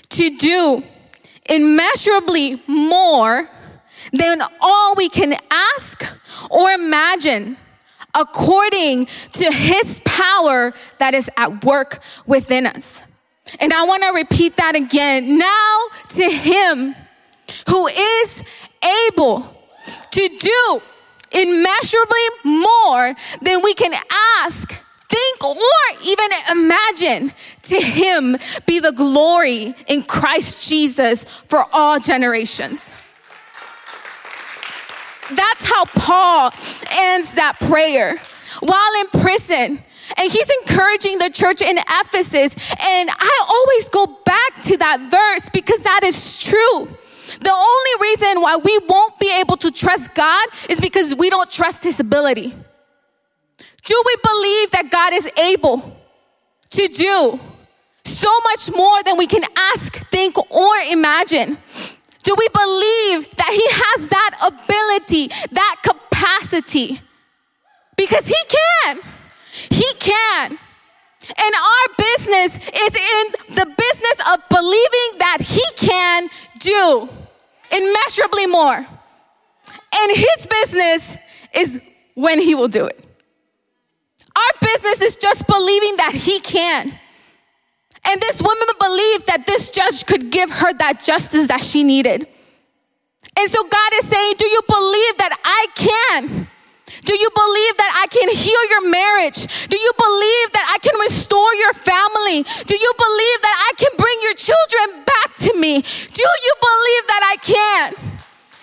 to 0.09 0.37
do 0.37 0.83
immeasurably 1.49 2.61
more 2.67 3.49
than 4.13 4.41
all 4.61 4.95
we 4.95 5.09
can 5.09 5.35
ask 5.51 6.05
or 6.49 6.71
imagine 6.71 7.57
according 8.15 9.05
to 9.33 9.51
his 9.51 10.01
power 10.05 10.73
that 10.97 11.13
is 11.13 11.29
at 11.37 11.63
work 11.63 11.99
within 12.25 12.65
us. 12.65 13.03
And 13.59 13.73
I 13.73 13.83
want 13.85 14.03
to 14.03 14.09
repeat 14.09 14.57
that 14.57 14.75
again. 14.75 15.37
Now 15.37 15.83
to 16.09 16.29
him 16.29 16.95
who 17.69 17.87
is 17.87 18.43
able 19.07 19.41
to 20.11 20.29
do 20.39 20.81
immeasurably 21.31 22.27
more 22.43 23.15
than 23.41 23.63
we 23.63 23.73
can 23.73 23.93
ask, 24.39 24.73
think, 25.07 25.43
or 25.43 25.55
even 26.03 26.29
imagine. 26.49 27.31
To 27.63 27.79
him 27.79 28.37
be 28.65 28.79
the 28.79 28.91
glory 28.91 29.73
in 29.87 30.03
Christ 30.03 30.67
Jesus 30.67 31.23
for 31.23 31.65
all 31.71 31.99
generations. 31.99 32.95
That's 35.29 35.69
how 35.69 35.85
Paul 35.85 36.51
ends 36.91 37.33
that 37.35 37.57
prayer 37.61 38.17
while 38.59 39.01
in 39.01 39.21
prison. 39.21 39.83
And 40.17 40.29
he's 40.29 40.51
encouraging 40.61 41.19
the 41.19 41.29
church 41.29 41.61
in 41.61 41.77
Ephesus. 41.77 42.53
And 42.81 43.09
I 43.09 43.45
always 43.47 43.89
go 43.89 44.07
back 44.25 44.61
to 44.63 44.77
that 44.77 44.99
verse 45.09 45.47
because 45.49 45.83
that 45.83 46.01
is 46.03 46.43
true. 46.43 46.89
The 47.39 47.51
only 47.51 48.09
reason 48.09 48.41
why 48.41 48.57
we 48.57 48.79
won't 48.87 49.19
be 49.19 49.31
able 49.39 49.57
to 49.57 49.71
trust 49.71 50.13
God 50.15 50.47
is 50.69 50.79
because 50.79 51.15
we 51.15 51.29
don't 51.29 51.51
trust 51.51 51.83
his 51.83 51.99
ability. 51.99 52.53
Do 53.83 54.03
we 54.05 54.15
believe 54.23 54.71
that 54.71 54.89
God 54.91 55.13
is 55.13 55.29
able 55.37 55.97
to 56.71 56.87
do 56.87 57.39
so 58.03 58.29
much 58.43 58.75
more 58.75 59.03
than 59.03 59.17
we 59.17 59.27
can 59.27 59.43
ask, 59.73 59.95
think, 60.09 60.37
or 60.51 60.75
imagine? 60.89 61.57
Do 62.23 62.35
we 62.37 62.47
believe 62.49 63.35
that 63.35 63.51
He 63.51 63.65
has 63.71 64.09
that 64.09 64.31
ability, 64.45 65.27
that 65.51 65.75
capacity? 65.81 67.01
Because 67.97 68.27
He 68.27 68.35
can. 68.47 68.99
He 69.69 69.93
can. 69.99 70.57
And 71.27 71.55
our 71.55 71.95
business 71.97 72.57
is 72.57 72.95
in 72.95 73.55
the 73.55 73.65
business 73.65 74.17
of 74.33 74.47
believing 74.49 75.17
that 75.17 75.37
He 75.41 75.63
can 75.77 76.29
do 76.59 77.09
immeasurably 77.71 78.47
more. 78.47 78.75
And 78.75 80.11
His 80.15 80.47
business 80.47 81.17
is 81.53 81.81
when 82.15 82.39
He 82.41 82.55
will 82.55 82.67
do 82.67 82.85
it. 82.85 83.05
Our 84.35 84.67
business 84.67 85.01
is 85.01 85.15
just 85.17 85.47
believing 85.47 85.97
that 85.97 86.13
He 86.13 86.39
can. 86.39 86.93
And 88.03 88.21
this 88.21 88.41
woman 88.41 88.67
believed 88.79 89.27
that 89.27 89.45
this 89.45 89.69
judge 89.69 90.05
could 90.05 90.31
give 90.31 90.49
her 90.49 90.73
that 90.73 91.03
justice 91.03 91.47
that 91.47 91.61
she 91.61 91.83
needed. 91.83 92.27
And 93.37 93.49
so 93.49 93.63
God 93.63 93.91
is 93.95 94.07
saying, 94.07 94.33
Do 94.37 94.45
you 94.45 94.61
believe 94.67 95.17
that 95.17 95.37
I 95.43 95.67
can? 95.75 96.47
Do 97.03 97.15
you 97.17 97.29
believe 97.33 97.75
that 97.77 97.91
I 97.95 98.05
can 98.11 98.29
heal 98.29 98.63
your 98.69 98.89
marriage? 98.89 99.67
Do 99.67 99.77
you 99.77 99.91
believe 99.97 100.47
that 100.53 100.67
I 100.69 100.77
can 100.83 100.99
restore 100.99 101.53
your 101.55 101.73
family? 101.73 102.43
Do 102.43 102.75
you 102.75 102.91
believe 102.97 103.39
that 103.41 103.57
I 103.57 103.71
can 103.77 103.91
bring 103.97 104.17
your 104.21 104.35
children 104.35 105.03
back 105.05 105.35
to 105.47 105.51
me? 105.57 105.81
Do 105.81 106.25
you 106.25 106.53
believe 106.59 107.03
that 107.07 107.23
I 107.23 107.35
can? 107.41 107.87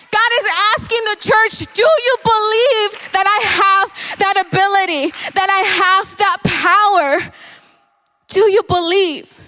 God 0.09 0.31
is 0.41 0.47
asking 0.75 1.03
the 1.05 1.17
church, 1.21 1.73
do 1.73 1.83
you 1.83 2.15
believe 2.23 2.89
that 3.13 3.27
I 3.27 3.39
have 3.61 4.17
that 4.19 4.35
ability, 4.47 5.11
that 5.33 5.49
I 5.49 5.61
have 5.83 6.17
that 6.17 6.37
power? 6.43 7.33
Do 8.27 8.51
you 8.51 8.63
believe? 8.63 9.39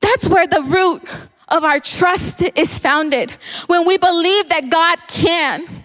That's 0.00 0.28
where 0.28 0.46
the 0.46 0.62
root 0.62 1.02
of 1.48 1.64
our 1.64 1.78
trust 1.78 2.42
is 2.56 2.78
founded. 2.78 3.32
When 3.66 3.86
we 3.86 3.98
believe 3.98 4.48
that 4.48 4.70
God 4.70 4.98
can. 5.08 5.79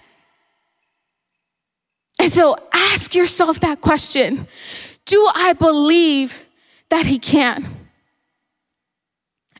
And 2.19 2.31
so 2.31 2.57
ask 2.73 3.13
yourself 3.13 3.59
that 3.59 3.81
question 3.81 4.47
Do 5.05 5.27
I 5.33 5.53
believe 5.53 6.35
that 6.89 7.05
He 7.05 7.19
can? 7.19 7.65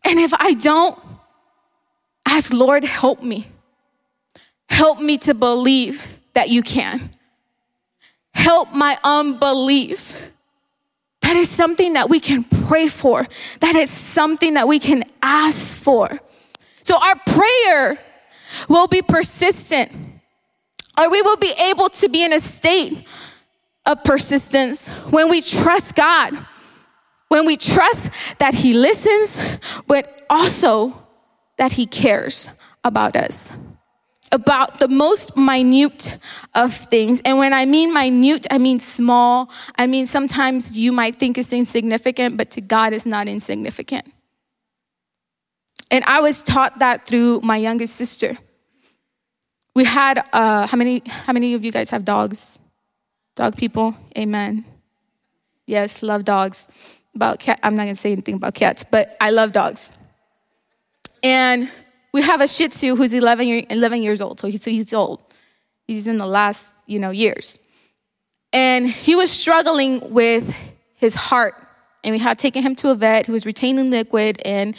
And 0.03 0.19
if 0.19 0.33
I 0.33 0.53
don't, 0.53 0.97
ask, 2.25 2.53
Lord, 2.53 2.83
help 2.83 3.23
me. 3.23 3.47
Help 4.69 4.99
me 4.99 5.17
to 5.19 5.33
believe 5.33 6.03
that 6.33 6.49
you 6.49 6.61
can. 6.61 7.09
Help 8.33 8.73
my 8.73 8.97
unbelief. 9.03 10.15
That 11.21 11.35
is 11.37 11.49
something 11.49 11.93
that 11.93 12.09
we 12.09 12.19
can 12.19 12.43
pray 12.43 12.87
for. 12.87 13.25
That 13.61 13.75
is 13.75 13.89
something 13.89 14.53
that 14.53 14.67
we 14.67 14.77
can 14.77 15.03
ask 15.23 15.79
for. 15.79 16.19
So 16.83 16.97
our 16.97 17.15
prayer 17.25 17.97
will 18.69 18.87
be 18.87 19.01
persistent, 19.01 19.91
or 20.99 21.09
we 21.09 21.21
will 21.21 21.37
be 21.37 21.53
able 21.69 21.89
to 21.89 22.09
be 22.09 22.23
in 22.23 22.33
a 22.33 22.39
state 22.39 23.05
of 23.85 24.03
persistence 24.03 24.87
when 25.09 25.29
we 25.29 25.41
trust 25.41 25.95
God, 25.95 26.33
when 27.27 27.45
we 27.45 27.57
trust 27.57 28.11
that 28.39 28.53
He 28.53 28.73
listens, 28.73 29.39
but 29.87 30.25
also 30.29 30.93
that 31.57 31.73
He 31.73 31.85
cares 31.85 32.61
about 32.83 33.15
us 33.15 33.51
about 34.31 34.79
the 34.79 34.87
most 34.87 35.37
minute 35.37 36.17
of 36.53 36.73
things. 36.73 37.21
And 37.23 37.37
when 37.37 37.53
I 37.53 37.65
mean 37.65 37.93
minute, 37.93 38.45
I 38.51 38.57
mean 38.57 38.79
small. 38.79 39.49
I 39.77 39.87
mean, 39.87 40.05
sometimes 40.05 40.77
you 40.77 40.91
might 40.91 41.15
think 41.15 41.37
it's 41.37 41.53
insignificant, 41.53 42.35
but 42.37 42.51
to 42.51 42.61
God, 42.61 42.93
it's 42.93 43.05
not 43.05 43.27
insignificant. 43.27 44.05
And 45.89 46.03
I 46.05 46.19
was 46.19 46.41
taught 46.41 46.79
that 46.79 47.05
through 47.05 47.41
my 47.41 47.57
youngest 47.57 47.95
sister. 47.95 48.37
We 49.75 49.83
had, 49.83 50.25
uh, 50.31 50.67
how, 50.67 50.77
many, 50.77 51.03
how 51.05 51.33
many 51.33 51.53
of 51.53 51.65
you 51.65 51.71
guys 51.71 51.89
have 51.89 52.05
dogs? 52.05 52.57
Dog 53.35 53.57
people? 53.57 53.95
Amen. 54.17 54.63
Yes, 55.67 56.01
love 56.01 56.23
dogs. 56.23 56.69
About 57.13 57.39
cat, 57.39 57.59
I'm 57.61 57.75
not 57.75 57.83
gonna 57.83 57.95
say 57.95 58.11
anything 58.13 58.35
about 58.35 58.53
cats, 58.55 58.85
but 58.89 59.15
I 59.19 59.31
love 59.31 59.51
dogs. 59.51 59.89
And 61.23 61.69
we 62.13 62.21
have 62.21 62.39
a 62.39 62.47
Shih 62.47 62.69
Tzu 62.69 62.95
who's 62.95 63.13
11, 63.13 63.47
year, 63.47 63.63
11 63.69 64.01
years 64.01 64.21
old, 64.21 64.39
so 64.39 64.47
he's, 64.47 64.63
he's 64.63 64.93
old. 64.93 65.21
He's 65.87 66.07
in 66.07 66.17
the 66.17 66.25
last, 66.25 66.73
you 66.87 66.99
know, 66.99 67.11
years. 67.11 67.59
And 68.53 68.89
he 68.89 69.15
was 69.15 69.31
struggling 69.31 70.13
with 70.13 70.55
his 70.95 71.15
heart, 71.15 71.55
and 72.03 72.13
we 72.13 72.19
had 72.19 72.39
taken 72.39 72.63
him 72.63 72.75
to 72.75 72.91
a 72.91 72.95
vet 72.95 73.25
who 73.25 73.33
was 73.33 73.45
retaining 73.45 73.91
liquid, 73.91 74.41
and 74.45 74.75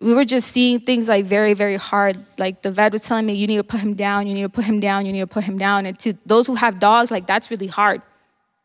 we 0.00 0.12
were 0.12 0.24
just 0.24 0.48
seeing 0.48 0.78
things 0.78 1.08
like 1.08 1.24
very, 1.24 1.54
very 1.54 1.76
hard. 1.76 2.16
Like 2.38 2.62
the 2.62 2.70
vet 2.70 2.92
was 2.92 3.02
telling 3.02 3.24
me, 3.24 3.34
you 3.34 3.46
need 3.46 3.56
to 3.56 3.64
put 3.64 3.80
him 3.80 3.94
down, 3.94 4.26
you 4.26 4.34
need 4.34 4.42
to 4.42 4.48
put 4.48 4.64
him 4.64 4.78
down, 4.78 5.06
you 5.06 5.12
need 5.12 5.20
to 5.20 5.26
put 5.26 5.44
him 5.44 5.58
down. 5.58 5.86
And 5.86 5.98
to 6.00 6.12
those 6.26 6.46
who 6.46 6.54
have 6.54 6.78
dogs, 6.78 7.10
like 7.10 7.26
that's 7.26 7.50
really 7.50 7.66
hard 7.66 8.02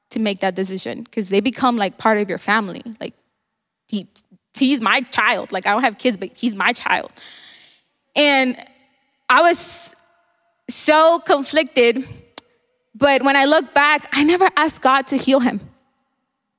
to 0.09 0.19
make 0.19 0.41
that 0.41 0.55
decision 0.55 1.03
because 1.03 1.29
they 1.29 1.39
become 1.39 1.77
like 1.77 1.97
part 1.97 2.17
of 2.17 2.29
your 2.29 2.37
family. 2.37 2.81
Like 2.99 3.13
he, 3.87 4.07
he's 4.57 4.81
my 4.81 5.01
child. 5.01 5.53
Like 5.53 5.65
I 5.65 5.71
don't 5.71 5.83
have 5.83 5.97
kids, 5.97 6.17
but 6.17 6.35
he's 6.35 6.55
my 6.55 6.73
child. 6.73 7.11
And 8.15 8.57
I 9.29 9.41
was 9.41 9.95
so 10.69 11.19
conflicted. 11.19 12.05
But 12.93 13.23
when 13.23 13.37
I 13.37 13.45
look 13.45 13.73
back, 13.73 14.05
I 14.11 14.25
never 14.25 14.49
asked 14.57 14.81
God 14.81 15.07
to 15.07 15.17
heal 15.17 15.39
him. 15.39 15.61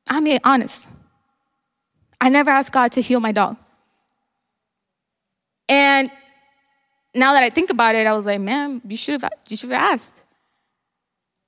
I'm 0.08 0.24
being 0.24 0.40
honest. 0.44 0.88
I 2.20 2.30
never 2.30 2.50
asked 2.50 2.72
God 2.72 2.92
to 2.92 3.02
heal 3.02 3.20
my 3.20 3.32
dog. 3.32 3.58
And 5.72 6.10
now 7.14 7.32
that 7.32 7.42
I 7.42 7.48
think 7.48 7.70
about 7.70 7.94
it, 7.94 8.06
I 8.06 8.12
was 8.12 8.26
like, 8.26 8.42
man, 8.42 8.82
you 8.86 8.94
should 8.94 9.22
have 9.22 9.32
you 9.48 9.56
should 9.56 9.70
have 9.70 9.92
asked. 9.94 10.22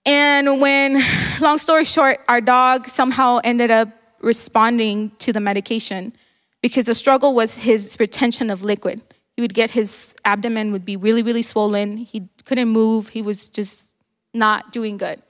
And 0.07 0.63
when, 0.63 1.03
long 1.43 1.59
story 1.59 1.85
short, 1.85 2.17
our 2.27 2.41
dog 2.41 2.89
somehow 2.89 3.41
ended 3.45 3.71
up 3.71 3.89
responding 4.23 5.11
to 5.19 5.31
the 5.31 5.41
medication 5.41 6.15
because 6.63 6.87
the 6.87 6.95
struggle 6.95 7.35
was 7.35 7.53
his 7.69 7.99
retention 8.01 8.49
of 8.49 8.63
liquid. 8.63 9.03
He 9.37 9.43
would 9.43 9.53
get 9.53 9.73
his 9.73 10.15
abdomen 10.25 10.73
would 10.73 10.87
be 10.87 10.97
really, 10.97 11.23
really 11.23 11.43
swollen. 11.43 11.99
He 11.99 12.29
couldn't 12.47 12.69
move. 12.69 13.11
He 13.11 13.21
was 13.21 13.49
just 13.49 13.91
not 14.33 14.73
doing 14.73 14.97
good. 14.97 15.21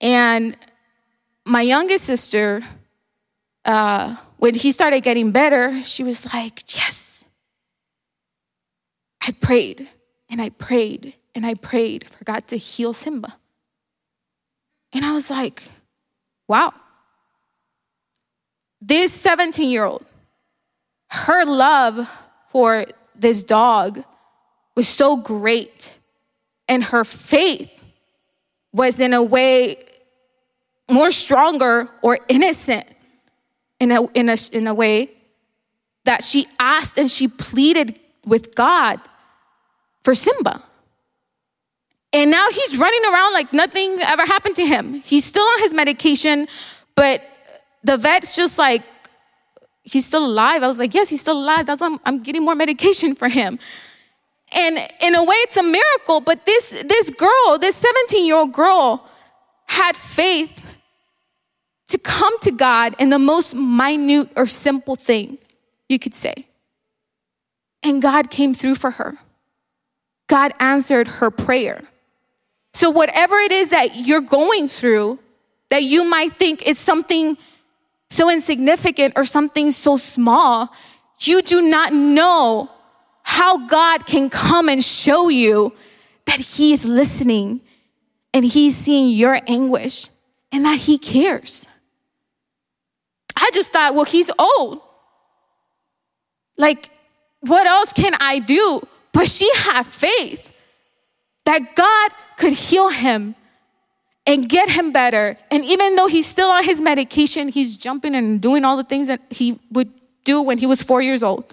And 0.00 0.56
my 1.44 1.62
youngest 1.62 2.04
sister, 2.04 2.62
uh, 3.64 4.14
when 4.36 4.54
he 4.54 4.70
started 4.70 5.00
getting 5.02 5.32
better, 5.32 5.82
she 5.82 6.04
was 6.04 6.32
like, 6.32 6.62
Yes. 6.76 7.07
I 9.20 9.32
prayed 9.32 9.88
and 10.28 10.40
I 10.40 10.50
prayed 10.50 11.14
and 11.34 11.44
I 11.46 11.54
prayed 11.54 12.08
for 12.08 12.24
God 12.24 12.46
to 12.48 12.56
heal 12.56 12.92
Simba. 12.92 13.36
And 14.92 15.04
I 15.04 15.12
was 15.12 15.30
like, 15.30 15.70
Wow. 16.48 16.72
This 18.80 19.12
17 19.12 19.70
year 19.70 19.84
old, 19.84 20.06
her 21.10 21.44
love 21.44 22.08
for 22.48 22.86
this 23.14 23.42
dog 23.42 24.02
was 24.74 24.88
so 24.88 25.16
great, 25.16 25.94
and 26.68 26.84
her 26.84 27.04
faith 27.04 27.82
was 28.72 29.00
in 29.00 29.12
a 29.12 29.22
way 29.22 29.76
more 30.90 31.10
stronger 31.10 31.88
or 32.02 32.18
innocent 32.28 32.86
in 33.80 33.90
a, 33.90 34.04
in 34.12 34.28
a, 34.28 34.36
in 34.52 34.66
a 34.66 34.74
way 34.74 35.10
that 36.04 36.22
she 36.22 36.46
asked 36.58 36.98
and 36.98 37.10
she 37.10 37.28
pleaded 37.28 37.98
with 38.26 38.54
God 38.54 39.00
for 40.02 40.14
Simba. 40.14 40.62
And 42.12 42.30
now 42.30 42.48
he's 42.50 42.76
running 42.76 43.04
around 43.04 43.32
like 43.34 43.52
nothing 43.52 43.98
ever 44.00 44.24
happened 44.24 44.56
to 44.56 44.64
him. 44.64 45.02
He's 45.04 45.24
still 45.24 45.44
on 45.44 45.60
his 45.60 45.74
medication, 45.74 46.48
but 46.94 47.22
the 47.84 47.96
vet's 47.96 48.34
just 48.34 48.58
like, 48.58 48.82
he's 49.82 50.06
still 50.06 50.24
alive. 50.24 50.62
I 50.62 50.68
was 50.68 50.78
like, 50.78 50.94
yes, 50.94 51.08
he's 51.08 51.20
still 51.20 51.38
alive. 51.38 51.66
That's 51.66 51.80
why 51.80 51.88
I'm, 51.88 52.00
I'm 52.04 52.22
getting 52.22 52.44
more 52.44 52.54
medication 52.54 53.14
for 53.14 53.28
him. 53.28 53.58
And 54.54 54.78
in 55.00 55.14
a 55.14 55.22
way, 55.22 55.36
it's 55.36 55.56
a 55.56 55.62
miracle. 55.62 56.20
But 56.20 56.46
this, 56.46 56.70
this 56.70 57.10
girl, 57.10 57.58
this 57.58 57.76
17 57.76 58.26
year 58.26 58.36
old 58.36 58.52
girl, 58.52 59.06
had 59.66 59.96
faith 59.96 60.64
to 61.88 61.98
come 61.98 62.38
to 62.40 62.50
God 62.50 62.94
in 62.98 63.10
the 63.10 63.18
most 63.18 63.54
minute 63.54 64.30
or 64.36 64.46
simple 64.46 64.96
thing 64.96 65.38
you 65.88 65.98
could 65.98 66.14
say. 66.14 66.46
And 67.82 68.02
God 68.02 68.30
came 68.30 68.54
through 68.54 68.74
for 68.74 68.92
her. 68.92 69.18
God 70.26 70.52
answered 70.60 71.08
her 71.08 71.30
prayer. 71.30 71.80
So, 72.72 72.90
whatever 72.90 73.36
it 73.36 73.50
is 73.50 73.70
that 73.70 73.96
you're 73.96 74.20
going 74.20 74.68
through, 74.68 75.18
that 75.70 75.82
you 75.82 76.08
might 76.08 76.34
think 76.34 76.66
is 76.66 76.78
something 76.78 77.36
so 78.10 78.30
insignificant 78.30 79.14
or 79.16 79.24
something 79.24 79.70
so 79.70 79.96
small, 79.96 80.72
you 81.20 81.42
do 81.42 81.62
not 81.62 81.92
know 81.92 82.70
how 83.22 83.66
God 83.66 84.06
can 84.06 84.30
come 84.30 84.68
and 84.68 84.82
show 84.82 85.28
you 85.28 85.72
that 86.26 86.40
He 86.40 86.72
is 86.72 86.84
listening 86.84 87.60
and 88.32 88.44
He's 88.44 88.76
seeing 88.76 89.10
your 89.10 89.40
anguish 89.46 90.08
and 90.52 90.64
that 90.64 90.78
He 90.78 90.98
cares. 90.98 91.66
I 93.36 93.50
just 93.52 93.72
thought, 93.72 93.94
well, 93.94 94.04
He's 94.04 94.30
old. 94.38 94.80
Like, 96.56 96.90
what 97.40 97.66
else 97.66 97.92
can 97.92 98.14
I 98.20 98.38
do? 98.38 98.80
But 99.12 99.28
she 99.28 99.50
had 99.54 99.86
faith 99.86 100.54
that 101.44 101.74
God 101.74 102.12
could 102.36 102.52
heal 102.52 102.88
him 102.88 103.34
and 104.26 104.48
get 104.48 104.68
him 104.68 104.92
better. 104.92 105.36
And 105.50 105.64
even 105.64 105.96
though 105.96 106.06
he's 106.06 106.26
still 106.26 106.50
on 106.50 106.62
his 106.62 106.80
medication, 106.80 107.48
he's 107.48 107.76
jumping 107.76 108.14
and 108.14 108.40
doing 108.40 108.64
all 108.64 108.76
the 108.76 108.84
things 108.84 109.08
that 109.08 109.20
he 109.30 109.58
would 109.72 109.90
do 110.24 110.42
when 110.42 110.58
he 110.58 110.66
was 110.66 110.82
four 110.82 111.00
years 111.00 111.22
old. 111.22 111.52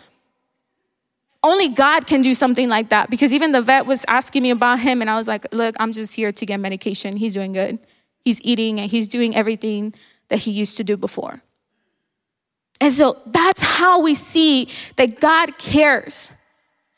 Only 1.41 1.69
God 1.69 2.07
can 2.07 2.21
do 2.21 2.33
something 2.33 2.67
like 2.67 2.89
that 2.89 3.09
because 3.09 3.31
even 3.31 3.51
the 3.51 3.61
vet 3.61 3.85
was 3.85 4.03
asking 4.07 4.43
me 4.43 4.49
about 4.49 4.79
him, 4.79 4.99
and 5.01 5.09
I 5.09 5.15
was 5.15 5.27
like, 5.27 5.45
Look, 5.53 5.75
I'm 5.79 5.93
just 5.93 6.15
here 6.15 6.31
to 6.31 6.45
get 6.45 6.59
medication. 6.59 7.15
He's 7.17 7.35
doing 7.35 7.53
good. 7.53 7.79
He's 8.25 8.41
eating 8.41 8.79
and 8.79 8.89
he's 8.89 9.07
doing 9.07 9.35
everything 9.35 9.93
that 10.29 10.39
he 10.39 10.51
used 10.51 10.75
to 10.77 10.83
do 10.83 10.97
before. 10.97 11.43
And 12.85 12.93
so 12.93 13.17
that's 13.25 13.63
how 13.63 13.99
we 13.99 14.13
see 14.13 14.69
that 14.97 15.19
God 15.19 15.57
cares. 15.57 16.31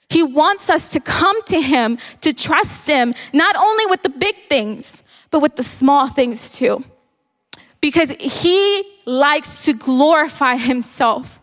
He 0.10 0.22
wants 0.22 0.70
us 0.70 0.90
to 0.90 1.00
come 1.00 1.42
to 1.44 1.62
Him, 1.62 1.98
to 2.20 2.34
trust 2.34 2.90
Him, 2.90 3.14
not 3.32 3.56
only 3.56 3.86
with 3.86 4.04
the 4.04 4.10
big 4.10 4.36
things, 4.50 5.02
but 5.32 5.40
with 5.40 5.56
the 5.56 5.64
small 5.64 6.10
things 6.10 6.58
too. 6.58 6.84
Because 7.80 8.12
He 8.20 8.84
likes 9.06 9.64
to 9.64 9.72
glorify 9.72 10.58
Himself. 10.58 11.40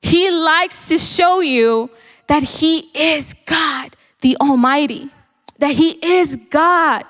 He 0.00 0.30
likes 0.30 0.86
to 0.86 0.96
show 0.96 1.40
you 1.40 1.90
that 2.28 2.44
He 2.44 2.88
is 2.94 3.34
God, 3.46 3.96
the 4.20 4.36
Almighty, 4.36 5.10
that 5.58 5.72
He 5.72 5.98
is 6.00 6.36
God. 6.52 7.02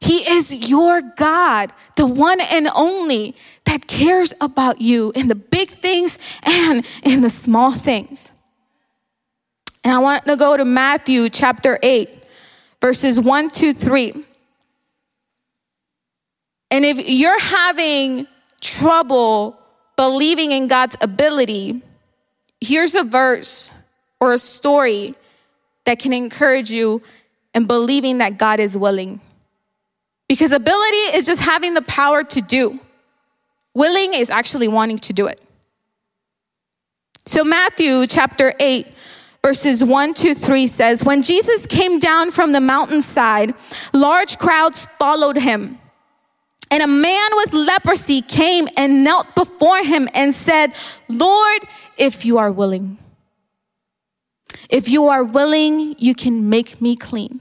He 0.00 0.28
is 0.30 0.70
your 0.70 1.02
God, 1.02 1.72
the 1.96 2.06
one 2.06 2.40
and 2.40 2.68
only 2.74 3.36
that 3.64 3.86
cares 3.86 4.32
about 4.40 4.80
you 4.80 5.12
in 5.14 5.28
the 5.28 5.34
big 5.34 5.68
things 5.68 6.18
and 6.42 6.86
in 7.02 7.20
the 7.20 7.30
small 7.30 7.72
things. 7.72 8.32
And 9.84 9.94
I 9.94 9.98
want 9.98 10.24
to 10.24 10.36
go 10.36 10.56
to 10.56 10.64
Matthew 10.64 11.28
chapter 11.28 11.78
8, 11.82 12.08
verses 12.80 13.20
1, 13.20 13.50
2, 13.50 13.74
3. 13.74 14.24
And 16.70 16.84
if 16.84 17.08
you're 17.08 17.40
having 17.40 18.26
trouble 18.60 19.58
believing 19.96 20.52
in 20.52 20.68
God's 20.68 20.96
ability, 21.00 21.82
here's 22.60 22.94
a 22.94 23.04
verse 23.04 23.70
or 24.18 24.32
a 24.32 24.38
story 24.38 25.14
that 25.84 25.98
can 25.98 26.12
encourage 26.12 26.70
you 26.70 27.02
in 27.54 27.66
believing 27.66 28.18
that 28.18 28.38
God 28.38 28.60
is 28.60 28.76
willing. 28.76 29.20
Because 30.30 30.52
ability 30.52 31.16
is 31.16 31.26
just 31.26 31.40
having 31.40 31.74
the 31.74 31.82
power 31.82 32.22
to 32.22 32.40
do, 32.40 32.78
willing 33.74 34.14
is 34.14 34.30
actually 34.30 34.68
wanting 34.68 34.98
to 34.98 35.12
do 35.12 35.26
it. 35.26 35.40
So, 37.26 37.42
Matthew 37.42 38.06
chapter 38.06 38.54
8, 38.60 38.86
verses 39.44 39.82
1 39.82 40.14
to 40.14 40.36
3 40.36 40.68
says, 40.68 41.02
When 41.02 41.22
Jesus 41.22 41.66
came 41.66 41.98
down 41.98 42.30
from 42.30 42.52
the 42.52 42.60
mountainside, 42.60 43.54
large 43.92 44.38
crowds 44.38 44.86
followed 44.86 45.36
him. 45.36 45.80
And 46.70 46.80
a 46.80 46.86
man 46.86 47.30
with 47.34 47.52
leprosy 47.52 48.22
came 48.22 48.68
and 48.76 49.02
knelt 49.02 49.34
before 49.34 49.82
him 49.82 50.08
and 50.14 50.32
said, 50.32 50.74
Lord, 51.08 51.62
if 51.98 52.24
you 52.24 52.38
are 52.38 52.52
willing, 52.52 52.98
if 54.68 54.88
you 54.88 55.08
are 55.08 55.24
willing, 55.24 55.96
you 55.98 56.14
can 56.14 56.48
make 56.48 56.80
me 56.80 56.94
clean. 56.94 57.40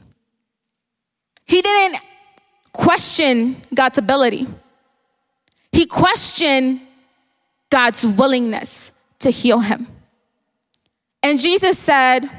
He 1.46 1.62
didn't 1.62 2.02
question 2.80 3.58
God's 3.74 3.98
ability. 3.98 4.48
He 5.74 5.86
questioned 5.86 6.80
God's 7.70 8.06
willingness 8.06 8.92
to 9.20 9.30
heal 9.30 9.60
him. 9.60 9.86
And 11.22 11.38
Jesus 11.38 11.78
said, 11.78 12.30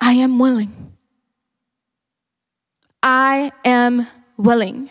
I 0.00 0.14
am 0.14 0.40
willing. 0.40 0.92
I 3.04 3.52
am 3.64 4.08
willing. 4.36 4.90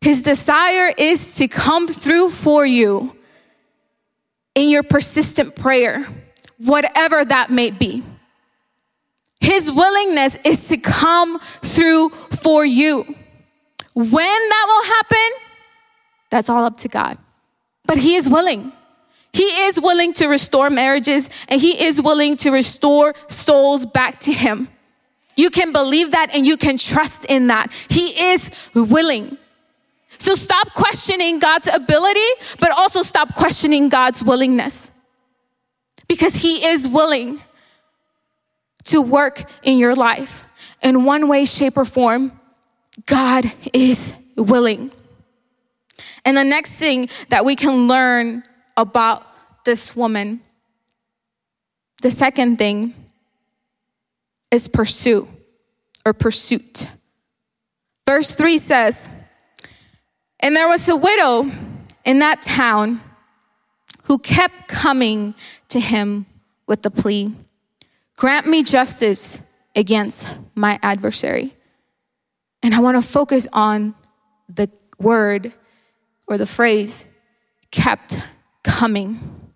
His 0.00 0.22
desire 0.22 0.92
is 0.96 1.34
to 1.34 1.48
come 1.48 1.88
through 1.88 2.30
for 2.30 2.64
you 2.64 3.16
in 4.54 4.68
your 4.68 4.84
persistent 4.84 5.56
prayer, 5.56 6.06
whatever 6.58 7.24
that 7.24 7.50
may 7.50 7.72
be. 7.72 8.04
His 9.40 9.70
willingness 9.70 10.38
is 10.44 10.68
to 10.68 10.76
come 10.76 11.40
through 11.62 12.10
for 12.10 12.64
you. 12.64 13.04
When 13.96 14.08
that 14.10 14.64
will 14.68 14.84
happen, 14.84 15.46
that's 16.28 16.50
all 16.50 16.64
up 16.64 16.76
to 16.78 16.88
God. 16.88 17.16
But 17.86 17.96
He 17.96 18.16
is 18.16 18.28
willing. 18.28 18.70
He 19.32 19.44
is 19.44 19.80
willing 19.80 20.12
to 20.14 20.26
restore 20.26 20.68
marriages 20.68 21.30
and 21.48 21.58
He 21.58 21.82
is 21.82 22.02
willing 22.02 22.36
to 22.38 22.50
restore 22.50 23.14
souls 23.26 23.86
back 23.86 24.20
to 24.20 24.34
Him. 24.34 24.68
You 25.34 25.48
can 25.48 25.72
believe 25.72 26.10
that 26.10 26.28
and 26.34 26.46
you 26.46 26.58
can 26.58 26.76
trust 26.76 27.24
in 27.24 27.46
that. 27.46 27.72
He 27.88 28.32
is 28.32 28.50
willing. 28.74 29.38
So 30.18 30.34
stop 30.34 30.74
questioning 30.74 31.38
God's 31.38 31.68
ability, 31.72 32.28
but 32.60 32.72
also 32.72 33.02
stop 33.02 33.34
questioning 33.34 33.88
God's 33.88 34.22
willingness. 34.22 34.90
Because 36.06 36.36
He 36.36 36.66
is 36.66 36.86
willing 36.86 37.40
to 38.84 39.00
work 39.00 39.50
in 39.62 39.78
your 39.78 39.94
life 39.94 40.44
in 40.82 41.06
one 41.06 41.28
way, 41.28 41.46
shape, 41.46 41.78
or 41.78 41.86
form 41.86 42.38
God 43.06 43.50
is 43.72 44.14
willing. 44.36 44.90
And 46.24 46.36
the 46.36 46.44
next 46.44 46.76
thing 46.76 47.08
that 47.28 47.44
we 47.44 47.56
can 47.56 47.88
learn 47.88 48.42
about 48.76 49.24
this 49.64 49.94
woman, 49.96 50.40
the 52.02 52.10
second 52.10 52.56
thing 52.56 52.94
is 54.50 54.68
pursue 54.68 55.28
or 56.04 56.12
pursuit. 56.12 56.88
Verse 58.06 58.32
3 58.32 58.58
says, 58.58 59.08
And 60.40 60.54
there 60.54 60.68
was 60.68 60.88
a 60.88 60.96
widow 60.96 61.50
in 62.04 62.20
that 62.20 62.42
town 62.42 63.00
who 64.04 64.18
kept 64.18 64.68
coming 64.68 65.34
to 65.68 65.80
him 65.80 66.26
with 66.66 66.82
the 66.82 66.90
plea, 66.90 67.34
Grant 68.16 68.46
me 68.46 68.62
justice 68.62 69.52
against 69.74 70.30
my 70.56 70.78
adversary. 70.82 71.54
And 72.62 72.74
I 72.74 72.80
want 72.80 73.02
to 73.02 73.08
focus 73.08 73.46
on 73.52 73.94
the 74.48 74.70
word 74.98 75.52
or 76.26 76.38
the 76.38 76.46
phrase 76.46 77.08
kept 77.70 78.20
coming. 78.62 79.52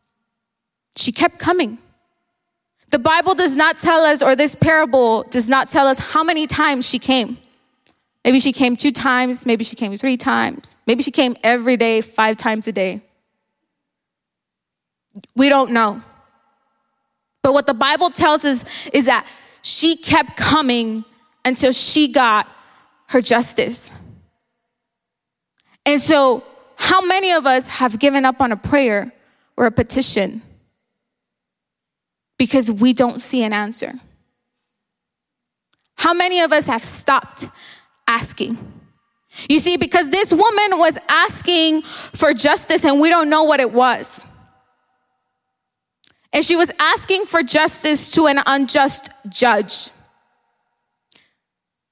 She 0.96 1.12
kept 1.12 1.38
coming. 1.38 1.78
The 2.90 2.98
Bible 2.98 3.34
does 3.34 3.56
not 3.56 3.78
tell 3.78 4.04
us, 4.04 4.22
or 4.22 4.34
this 4.34 4.54
parable 4.54 5.22
does 5.24 5.48
not 5.48 5.68
tell 5.68 5.86
us 5.86 5.98
how 5.98 6.24
many 6.24 6.46
times 6.46 6.88
she 6.88 6.98
came. 6.98 7.38
Maybe 8.24 8.40
she 8.40 8.52
came 8.52 8.76
two 8.76 8.92
times, 8.92 9.46
maybe 9.46 9.64
she 9.64 9.76
came 9.76 9.96
three 9.96 10.16
times, 10.16 10.76
maybe 10.86 11.02
she 11.02 11.10
came 11.10 11.36
every 11.42 11.76
day, 11.76 12.00
five 12.00 12.36
times 12.36 12.66
a 12.68 12.72
day. 12.72 13.00
We 15.34 15.48
don't 15.48 15.70
know. 15.70 16.02
But 17.42 17.54
what 17.54 17.66
the 17.66 17.74
Bible 17.74 18.10
tells 18.10 18.44
us 18.44 18.64
is 18.92 19.06
that 19.06 19.26
she 19.62 19.96
kept 19.96 20.36
coming 20.36 21.04
until 21.44 21.72
she 21.72 22.12
got 22.12 22.46
her 23.10 23.20
justice. 23.20 23.92
And 25.84 26.00
so, 26.00 26.44
how 26.76 27.00
many 27.04 27.32
of 27.32 27.44
us 27.44 27.66
have 27.66 27.98
given 27.98 28.24
up 28.24 28.40
on 28.40 28.52
a 28.52 28.56
prayer 28.56 29.12
or 29.56 29.66
a 29.66 29.70
petition 29.70 30.42
because 32.38 32.70
we 32.70 32.92
don't 32.92 33.20
see 33.20 33.42
an 33.42 33.52
answer? 33.52 33.94
How 35.96 36.14
many 36.14 36.40
of 36.40 36.52
us 36.52 36.66
have 36.66 36.82
stopped 36.82 37.48
asking? 38.06 38.56
You 39.48 39.58
see, 39.58 39.76
because 39.76 40.10
this 40.10 40.32
woman 40.32 40.78
was 40.78 40.98
asking 41.08 41.82
for 41.82 42.32
justice 42.32 42.84
and 42.84 43.00
we 43.00 43.08
don't 43.08 43.28
know 43.28 43.42
what 43.42 43.60
it 43.60 43.72
was. 43.72 44.24
And 46.32 46.44
she 46.44 46.54
was 46.54 46.70
asking 46.78 47.26
for 47.26 47.42
justice 47.42 48.12
to 48.12 48.26
an 48.26 48.40
unjust 48.46 49.10
judge. 49.28 49.90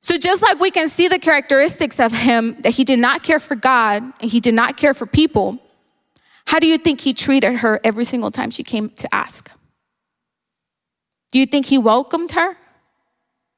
So, 0.08 0.16
just 0.16 0.40
like 0.40 0.58
we 0.58 0.70
can 0.70 0.88
see 0.88 1.06
the 1.06 1.18
characteristics 1.18 2.00
of 2.00 2.12
him 2.12 2.56
that 2.62 2.70
he 2.70 2.82
did 2.82 2.98
not 2.98 3.22
care 3.22 3.38
for 3.38 3.54
God 3.54 4.02
and 4.22 4.30
he 4.30 4.40
did 4.40 4.54
not 4.54 4.78
care 4.78 4.94
for 4.94 5.04
people, 5.04 5.58
how 6.46 6.58
do 6.58 6.66
you 6.66 6.78
think 6.78 7.02
he 7.02 7.12
treated 7.12 7.56
her 7.56 7.78
every 7.84 8.06
single 8.06 8.30
time 8.30 8.50
she 8.50 8.62
came 8.62 8.88
to 8.88 9.14
ask? 9.14 9.50
Do 11.30 11.38
you 11.38 11.44
think 11.44 11.66
he 11.66 11.76
welcomed 11.76 12.30
her? 12.30 12.56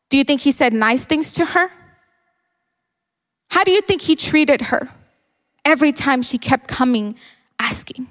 Do 0.08 0.16
you 0.16 0.24
think 0.24 0.40
he 0.40 0.50
said 0.50 0.72
nice 0.72 1.04
things 1.04 1.34
to 1.34 1.44
her? 1.44 1.70
How 3.50 3.62
do 3.62 3.70
you 3.70 3.80
think 3.80 4.02
he 4.02 4.16
treated 4.16 4.60
her 4.72 4.88
every 5.64 5.92
time 5.92 6.20
she 6.20 6.36
kept 6.36 6.66
coming 6.66 7.14
asking? 7.60 8.08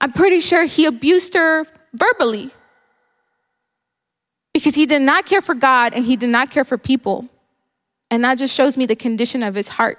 I'm 0.00 0.12
pretty 0.12 0.38
sure 0.38 0.64
he 0.66 0.84
abused 0.84 1.32
her 1.32 1.64
verbally 1.94 2.50
because 4.54 4.76
he 4.76 4.86
did 4.86 5.02
not 5.02 5.26
care 5.26 5.42
for 5.42 5.54
God 5.54 5.92
and 5.94 6.06
he 6.06 6.16
did 6.16 6.30
not 6.30 6.48
care 6.48 6.64
for 6.64 6.78
people. 6.78 7.28
And 8.10 8.24
that 8.24 8.38
just 8.38 8.54
shows 8.54 8.76
me 8.76 8.86
the 8.86 8.96
condition 8.96 9.42
of 9.42 9.54
his 9.56 9.68
heart. 9.68 9.98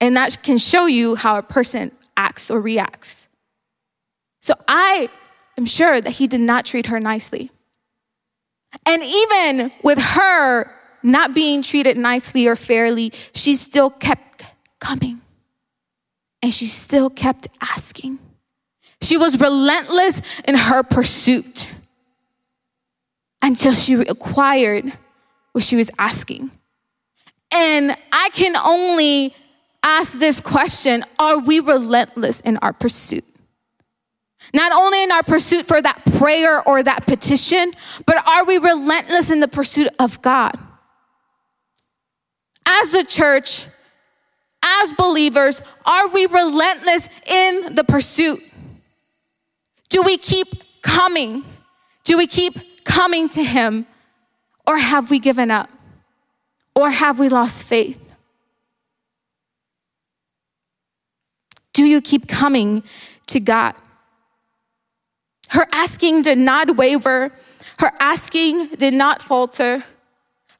And 0.00 0.16
that 0.16 0.42
can 0.42 0.58
show 0.58 0.86
you 0.86 1.14
how 1.14 1.38
a 1.38 1.42
person 1.42 1.92
acts 2.16 2.50
or 2.50 2.60
reacts. 2.60 3.28
So 4.40 4.54
I 4.66 5.08
am 5.56 5.64
sure 5.64 6.00
that 6.00 6.10
he 6.10 6.26
did 6.26 6.40
not 6.40 6.66
treat 6.66 6.86
her 6.86 6.98
nicely. 6.98 7.50
And 8.84 9.02
even 9.02 9.72
with 9.82 9.98
her 9.98 10.70
not 11.02 11.34
being 11.34 11.62
treated 11.62 11.96
nicely 11.96 12.48
or 12.48 12.56
fairly, 12.56 13.12
she 13.32 13.54
still 13.54 13.90
kept 13.90 14.44
coming. 14.80 15.20
And 16.42 16.52
she 16.52 16.66
still 16.66 17.10
kept 17.10 17.46
asking. 17.60 18.18
She 19.02 19.16
was 19.16 19.40
relentless 19.40 20.20
in 20.42 20.56
her 20.56 20.82
pursuit 20.82 21.70
until 23.42 23.72
she 23.72 23.94
acquired 23.94 24.92
what 25.52 25.64
she 25.64 25.76
was 25.76 25.90
asking. 25.98 26.50
And 27.52 27.96
I 28.12 28.30
can 28.32 28.56
only 28.56 29.34
ask 29.82 30.18
this 30.18 30.40
question 30.40 31.04
Are 31.18 31.38
we 31.38 31.60
relentless 31.60 32.40
in 32.40 32.56
our 32.58 32.72
pursuit? 32.72 33.24
Not 34.54 34.72
only 34.72 35.02
in 35.02 35.12
our 35.12 35.22
pursuit 35.22 35.66
for 35.66 35.80
that 35.80 36.00
prayer 36.16 36.62
or 36.62 36.82
that 36.82 37.06
petition, 37.06 37.72
but 38.06 38.26
are 38.26 38.44
we 38.44 38.58
relentless 38.58 39.30
in 39.30 39.40
the 39.40 39.48
pursuit 39.48 39.88
of 39.98 40.22
God? 40.22 40.56
as 42.68 42.92
a 42.92 43.02
church, 43.02 43.66
as 44.62 44.92
believers, 44.92 45.62
are 45.86 46.08
we 46.08 46.26
relentless 46.26 47.08
in 47.26 47.74
the 47.74 47.82
pursuit? 47.82 48.40
Do 49.88 50.02
we 50.02 50.18
keep 50.18 50.48
coming? 50.82 51.44
Do 52.04 52.18
we 52.18 52.26
keep 52.26 52.54
coming 52.88 53.28
to 53.30 53.44
Him? 53.44 53.86
Or 54.66 54.78
have 54.78 55.10
we 55.10 55.18
given 55.18 55.50
up? 55.50 55.70
Or 56.74 56.90
have 56.90 57.18
we 57.18 57.28
lost 57.28 57.66
faith? 57.66 58.14
Do 61.72 61.84
you 61.84 62.00
keep 62.00 62.26
coming 62.26 62.82
to 63.26 63.40
God? 63.40 63.74
Her 65.50 65.66
asking 65.72 66.22
did 66.22 66.38
not 66.38 66.76
waver, 66.76 67.32
her 67.78 67.92
asking 68.00 68.68
did 68.78 68.94
not 68.94 69.22
falter. 69.22 69.84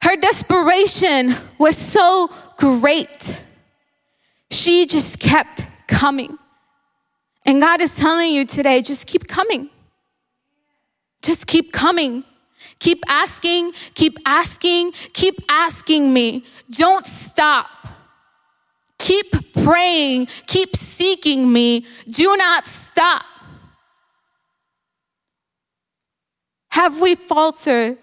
Her 0.01 0.15
desperation 0.15 1.35
was 1.57 1.77
so 1.77 2.29
great. 2.57 3.37
She 4.49 4.85
just 4.85 5.19
kept 5.19 5.65
coming. 5.87 6.37
And 7.45 7.61
God 7.61 7.81
is 7.81 7.95
telling 7.95 8.33
you 8.33 8.45
today 8.45 8.81
just 8.81 9.07
keep 9.07 9.27
coming. 9.27 9.69
Just 11.21 11.47
keep 11.47 11.71
coming. 11.71 12.23
Keep 12.79 13.03
asking, 13.09 13.73
keep 13.93 14.17
asking, 14.25 14.91
keep 15.13 15.35
asking 15.49 16.13
me. 16.13 16.45
Don't 16.69 17.05
stop. 17.05 17.67
Keep 18.97 19.53
praying, 19.63 20.27
keep 20.45 20.75
seeking 20.75 21.51
me. 21.51 21.85
Do 22.07 22.35
not 22.37 22.65
stop. 22.65 23.23
Have 26.71 27.01
we 27.01 27.15
faltered 27.15 27.97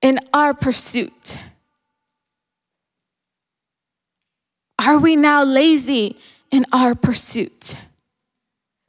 in 0.00 0.18
our 0.32 0.54
pursuit? 0.54 1.38
Are 4.78 4.98
we 4.98 5.16
now 5.16 5.44
lazy 5.44 6.16
in 6.50 6.64
our 6.72 6.94
pursuit? 6.94 7.76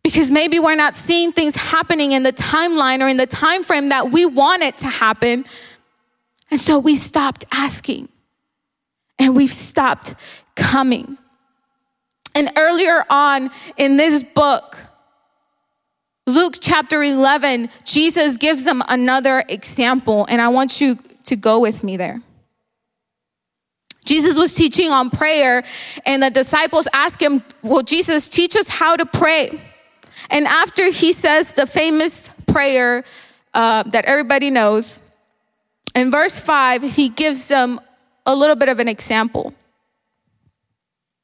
Because 0.03 0.31
maybe 0.31 0.59
we're 0.59 0.75
not 0.75 0.95
seeing 0.95 1.31
things 1.31 1.55
happening 1.55 2.11
in 2.11 2.23
the 2.23 2.33
timeline 2.33 3.01
or 3.01 3.07
in 3.07 3.17
the 3.17 3.27
time 3.27 3.63
frame 3.63 3.89
that 3.89 4.11
we 4.11 4.25
want 4.25 4.63
it 4.63 4.77
to 4.79 4.87
happen. 4.87 5.45
And 6.49 6.59
so 6.59 6.79
we 6.79 6.95
stopped 6.95 7.45
asking 7.51 8.09
and 9.19 9.35
we've 9.35 9.51
stopped 9.51 10.15
coming. 10.55 11.17
And 12.33 12.51
earlier 12.57 13.03
on 13.09 13.51
in 13.77 13.97
this 13.97 14.23
book, 14.23 14.77
Luke 16.25 16.55
chapter 16.59 17.03
11, 17.03 17.69
Jesus 17.83 18.37
gives 18.37 18.63
them 18.63 18.83
another 18.87 19.43
example, 19.49 20.25
and 20.29 20.41
I 20.41 20.47
want 20.49 20.79
you 20.79 20.97
to 21.25 21.35
go 21.35 21.59
with 21.59 21.83
me 21.83 21.97
there. 21.97 22.21
Jesus 24.05 24.37
was 24.37 24.53
teaching 24.55 24.91
on 24.91 25.09
prayer, 25.09 25.63
and 26.05 26.23
the 26.23 26.29
disciples 26.29 26.87
ask 26.93 27.21
him, 27.21 27.43
"Will 27.61 27.83
Jesus, 27.83 28.29
teach 28.29 28.55
us 28.55 28.67
how 28.67 28.95
to 28.95 29.05
pray. 29.05 29.59
And 30.32 30.48
after 30.48 30.89
he 30.89 31.13
says 31.13 31.54
the 31.54 31.67
famous 31.67 32.30
prayer 32.48 33.04
uh, 33.54 33.84
that 33.84 34.06
everybody 34.06 34.50
knows, 34.50 35.00
in 35.94 36.10
verse 36.10 36.39
5, 36.39 36.84
he 36.84 37.10
gives 37.10 37.50
them 37.50 37.80
a 38.26 38.34
little 38.34 38.56
bit 38.56 38.70
of 38.70 38.80
an 38.80 38.88
example. 38.88 39.54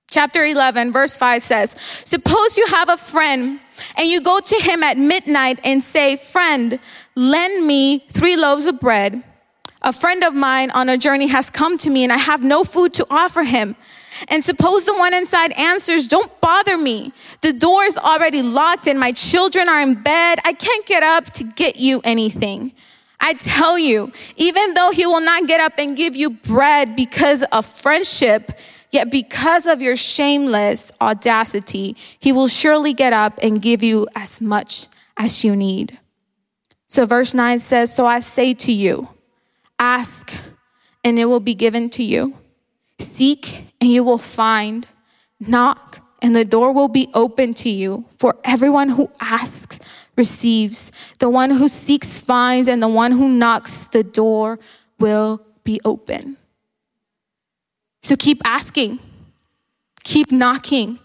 Chapter 0.10 0.43
11, 0.43 0.91
verse 0.91 1.17
5 1.17 1.41
says, 1.41 1.72
Suppose 2.06 2.58
you 2.58 2.65
have 2.67 2.89
a 2.89 2.98
friend 2.98 3.60
and 3.98 4.08
you 4.08 4.22
go 4.22 4.39
to 4.39 4.56
him 4.56 4.84
at 4.84 4.98
midnight 4.98 5.60
and 5.63 5.82
say, 5.82 6.15
Friend, 6.15 6.80
lend 7.15 7.65
me 7.65 8.00
three 8.00 8.36
loaves 8.36 8.65
of 8.65 8.80
bread. 8.80 9.24
A 9.82 9.93
friend 9.93 10.24
of 10.24 10.34
mine 10.34 10.72
on 10.72 10.89
a 10.89 10.98
journey 10.98 11.28
has 11.28 11.50
come 11.50 11.78
to 11.80 11.89
me 11.89 12.04
and 12.04 12.12
I 12.12 12.17
have 12.17 12.43
no 12.43 12.63
food 12.63 12.93
to 12.96 13.08
offer 13.10 13.43
him. 13.43 13.76
And 14.28 14.43
suppose 14.43 14.86
the 14.86 14.93
one 14.93 15.13
inside 15.13 15.52
answers, 15.54 16.08
Don't 16.08 16.39
bother 16.41 16.78
me. 16.78 17.12
The 17.41 17.54
door 17.54 17.84
is 17.84 17.98
already 17.98 18.41
locked 18.41 18.88
and 18.88 19.00
my 19.00 19.12
children 19.12 19.70
are 19.70 19.82
in 19.82 19.96
bed. 19.96 20.39
I 20.43 20.54
can't 20.54 20.86
get 20.86 21.04
up 21.04 21.26
to 21.34 21.43
get 21.43 21.78
you 21.78 22.02
anything. 22.04 22.74
I 23.20 23.34
tell 23.34 23.80
you, 23.80 24.12
even 24.36 24.74
though 24.74 24.91
he 24.91 25.06
will 25.06 25.22
not 25.22 25.48
get 25.48 25.60
up 25.60 25.74
and 25.78 25.98
give 25.98 26.15
you 26.15 26.32
bread 26.32 26.96
because 26.96 27.43
of 27.52 27.65
friendship, 27.65 28.52
Yet 28.89 29.12
because 29.12 29.67
of 29.67 29.82
your 29.82 29.96
shameless 29.96 30.91
audacity, 31.02 31.96
he 32.20 32.32
will 32.32 32.48
surely 32.48 32.93
get 32.93 33.13
up 33.13 33.38
and 33.43 33.62
give 33.62 33.84
you 33.84 34.08
as 34.15 34.39
much 34.39 34.88
as 35.17 35.43
you 35.43 35.56
need. 35.56 36.00
So, 36.88 37.06
verse 37.06 37.34
9 37.34 37.60
says, 37.60 37.93
So 37.93 38.06
I 38.06 38.22
say 38.22 38.54
to 38.54 38.72
you, 38.72 39.10
ask, 39.78 40.34
and 41.04 41.20
it 41.20 41.26
will 41.26 41.41
be 41.41 41.54
given 41.54 41.89
to 41.91 42.04
you. 42.04 42.36
Seek, 42.99 43.73
and 43.79 43.91
you 43.91 44.03
will 44.03 44.17
find. 44.17 44.88
Knock, 45.39 45.99
and 46.21 46.36
the 46.36 46.45
door 46.45 46.71
will 46.71 46.88
be 46.88 47.10
open 47.13 47.53
to 47.55 47.69
you. 47.69 48.05
For 48.17 48.36
everyone 48.43 48.89
who 48.89 49.10
asks 49.21 49.79
receives. 50.17 50.91
The 51.19 51.29
one 51.29 51.51
who 51.51 51.69
seeks 51.69 52.19
finds, 52.19 52.67
and 52.67 52.81
the 52.81 52.88
one 52.88 53.13
who 53.13 53.29
knocks, 53.29 53.86
the 53.86 54.03
door 54.03 54.60
will 54.99 55.41
be 55.63 55.79
open. 55.86 56.38
So 58.01 58.15
keep 58.15 58.41
asking, 58.43 58.99
keep 60.03 60.31
knocking, 60.31 60.99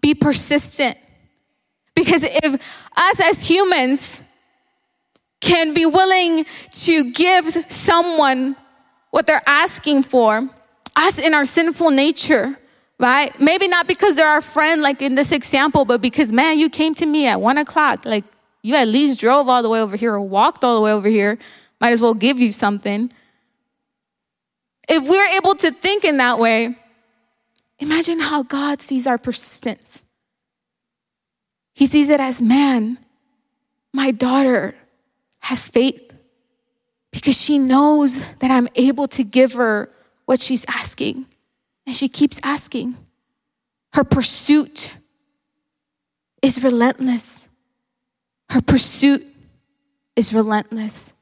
be 0.00 0.14
persistent. 0.14 0.96
Because 1.94 2.22
if 2.24 2.54
us 2.96 3.20
as 3.20 3.48
humans 3.48 4.20
can 5.40 5.74
be 5.74 5.86
willing 5.86 6.46
to 6.72 7.12
give 7.12 7.46
someone 7.68 8.56
what 9.10 9.26
they're 9.26 9.42
asking 9.46 10.04
for, 10.04 10.48
us 10.96 11.18
in 11.18 11.34
our 11.34 11.44
sinful 11.44 11.90
nature, 11.90 12.56
right? 12.98 13.38
Maybe 13.40 13.68
not 13.68 13.86
because 13.86 14.16
they're 14.16 14.26
our 14.28 14.42
friend, 14.42 14.82
like 14.82 15.02
in 15.02 15.14
this 15.14 15.32
example, 15.32 15.84
but 15.84 16.00
because, 16.00 16.32
man, 16.32 16.58
you 16.58 16.68
came 16.68 16.94
to 16.96 17.06
me 17.06 17.26
at 17.26 17.40
one 17.40 17.58
o'clock. 17.58 18.04
Like, 18.04 18.24
You 18.62 18.76
at 18.76 18.88
least 18.88 19.20
drove 19.20 19.48
all 19.48 19.62
the 19.62 19.68
way 19.68 19.80
over 19.80 19.96
here 19.96 20.14
or 20.14 20.20
walked 20.20 20.62
all 20.64 20.76
the 20.76 20.80
way 20.80 20.92
over 20.92 21.08
here. 21.08 21.38
Might 21.80 21.92
as 21.92 22.00
well 22.00 22.14
give 22.14 22.38
you 22.38 22.52
something. 22.52 23.12
If 24.88 25.08
we're 25.08 25.36
able 25.36 25.54
to 25.56 25.70
think 25.72 26.04
in 26.04 26.18
that 26.18 26.38
way, 26.38 26.76
imagine 27.78 28.20
how 28.20 28.42
God 28.44 28.80
sees 28.80 29.06
our 29.06 29.18
persistence. 29.18 30.02
He 31.74 31.86
sees 31.86 32.10
it 32.10 32.20
as 32.20 32.40
man, 32.40 32.98
my 33.92 34.10
daughter 34.10 34.74
has 35.40 35.66
faith 35.66 36.12
because 37.10 37.40
she 37.40 37.58
knows 37.58 38.22
that 38.38 38.50
I'm 38.50 38.68
able 38.74 39.08
to 39.08 39.24
give 39.24 39.54
her 39.54 39.90
what 40.32 40.40
she's 40.40 40.64
asking. 40.66 41.26
And 41.86 41.94
she 41.94 42.08
keeps 42.08 42.40
asking. 42.42 42.96
Her 43.92 44.02
pursuit 44.02 44.94
is 46.40 46.64
relentless. 46.64 47.48
Her 48.48 48.62
pursuit 48.62 49.22
is 50.16 50.32
relentless. 50.32 51.12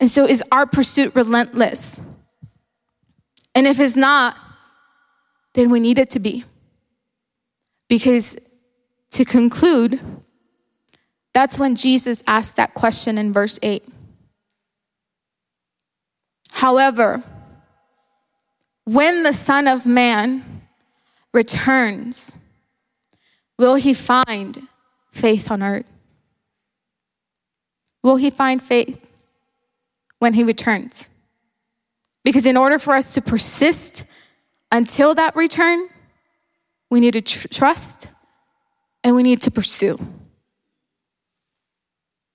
And 0.00 0.08
so, 0.08 0.24
is 0.24 0.42
our 0.50 0.64
pursuit 0.64 1.14
relentless? 1.14 2.00
And 3.54 3.66
if 3.66 3.78
it's 3.78 3.94
not, 3.94 4.36
then 5.52 5.68
we 5.68 5.78
need 5.78 5.98
it 5.98 6.08
to 6.10 6.18
be. 6.18 6.44
Because 7.90 8.38
to 9.10 9.26
conclude, 9.26 10.00
that's 11.34 11.58
when 11.58 11.74
Jesus 11.74 12.22
asked 12.26 12.56
that 12.56 12.72
question 12.72 13.18
in 13.18 13.34
verse 13.34 13.58
8. 13.62 13.82
However, 16.52 17.22
when 18.88 19.22
the 19.22 19.34
Son 19.34 19.68
of 19.68 19.84
Man 19.84 20.62
returns, 21.34 22.38
will 23.58 23.74
he 23.74 23.92
find 23.92 24.66
faith 25.10 25.50
on 25.50 25.62
earth? 25.62 25.84
Will 28.02 28.16
he 28.16 28.30
find 28.30 28.62
faith 28.62 29.06
when 30.20 30.32
he 30.32 30.42
returns? 30.42 31.10
Because 32.24 32.46
in 32.46 32.56
order 32.56 32.78
for 32.78 32.94
us 32.94 33.12
to 33.12 33.20
persist 33.20 34.04
until 34.72 35.14
that 35.16 35.36
return, 35.36 35.88
we 36.88 37.00
need 37.00 37.12
to 37.12 37.20
tr- 37.20 37.48
trust 37.48 38.08
and 39.04 39.14
we 39.14 39.22
need 39.22 39.42
to 39.42 39.50
pursue. 39.50 39.98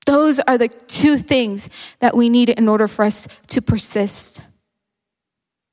Those 0.05 0.39
are 0.41 0.59
the 0.59 0.67
two 0.67 1.17
things 1.17 1.67
that 1.97 2.15
we 2.15 2.29
need 2.29 2.49
in 2.49 2.69
order 2.69 2.87
for 2.87 3.05
us 3.05 3.43
to 3.47 3.59
persist. 3.59 4.39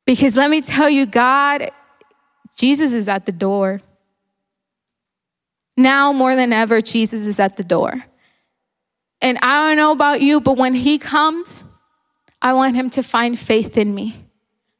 Because 0.07 0.37
let 0.37 0.51
me 0.51 0.61
tell 0.61 0.91
you, 0.91 1.07
God, 1.07 1.71
Jesus 2.57 2.93
is 2.93 3.09
at 3.09 3.27
the 3.27 3.33
door. 3.33 3.81
Now 5.77 6.13
more 6.13 6.37
than 6.37 6.53
ever, 6.53 6.81
Jesus 6.81 7.27
is 7.27 7.41
at 7.41 7.57
the 7.57 7.65
door. 7.65 8.05
And 9.23 9.39
I 9.43 9.69
don't 9.69 9.77
know 9.77 9.93
about 9.93 10.21
you, 10.21 10.41
but 10.41 10.57
when 10.57 10.75
he 10.75 10.99
comes, 10.99 11.63
I 12.43 12.53
want 12.55 12.75
him 12.75 12.91
to 12.91 13.03
find 13.03 13.39
faith 13.39 13.77
in 13.77 13.95
me 13.95 14.17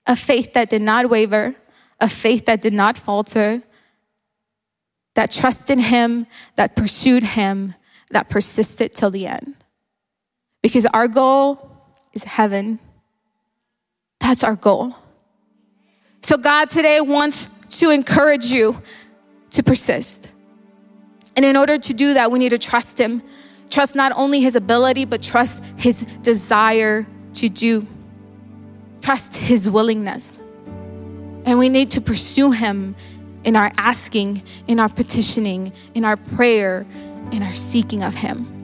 a 0.07 0.17
faith 0.17 0.55
that 0.55 0.71
did 0.71 0.83
not 0.83 1.09
waver, 1.09 1.55
a 2.01 2.09
faith 2.09 2.47
that 2.47 2.61
did 2.61 2.73
not 2.73 2.97
falter, 2.97 3.63
that 5.15 5.31
trusted 5.31 5.79
him, 5.79 6.27
that 6.57 6.75
pursued 6.75 7.23
him, 7.23 7.75
that 8.11 8.29
persisted 8.29 8.93
till 8.93 9.11
the 9.11 9.27
end. 9.27 9.55
Because 10.63 10.87
our 10.87 11.07
goal 11.07 11.71
is 12.13 12.25
heaven. 12.25 12.79
That's 14.19 14.43
our 14.43 14.57
goal. 14.57 14.97
So, 16.23 16.37
God 16.37 16.71
today 16.71 17.01
wants 17.01 17.49
to 17.79 17.91
encourage 17.91 18.47
you 18.47 18.81
to 19.51 19.63
persist. 19.63 20.29
And 21.37 21.45
in 21.45 21.57
order 21.57 21.79
to 21.79 21.95
do 21.95 22.15
that, 22.15 22.31
we 22.31 22.39
need 22.39 22.51
to 22.51 22.59
trust 22.59 22.99
Him. 22.99 23.23
Trust 23.71 23.97
not 23.97 24.13
only 24.17 24.41
His 24.41 24.57
ability, 24.57 25.05
but 25.05 25.23
trust 25.23 25.65
His 25.77 26.03
desire 26.23 27.07
to 27.35 27.49
do. 27.49 27.87
Trust 29.01 29.37
His 29.37 29.69
willingness. 29.69 30.39
And 31.47 31.59
we 31.59 31.69
need 31.69 31.93
to 31.93 32.01
pursue 32.01 32.51
Him 32.51 32.95
in 33.45 33.57
our 33.57 33.73
asking, 33.79 34.43
in 34.67 34.79
our 34.79 34.89
petitioning, 34.89 35.73
in 35.95 36.05
our 36.05 36.17
prayer, 36.17 36.87
in 37.33 37.43
our 37.43 37.55
seeking 37.55 38.03
of 38.03 38.17
Him. 38.17 38.60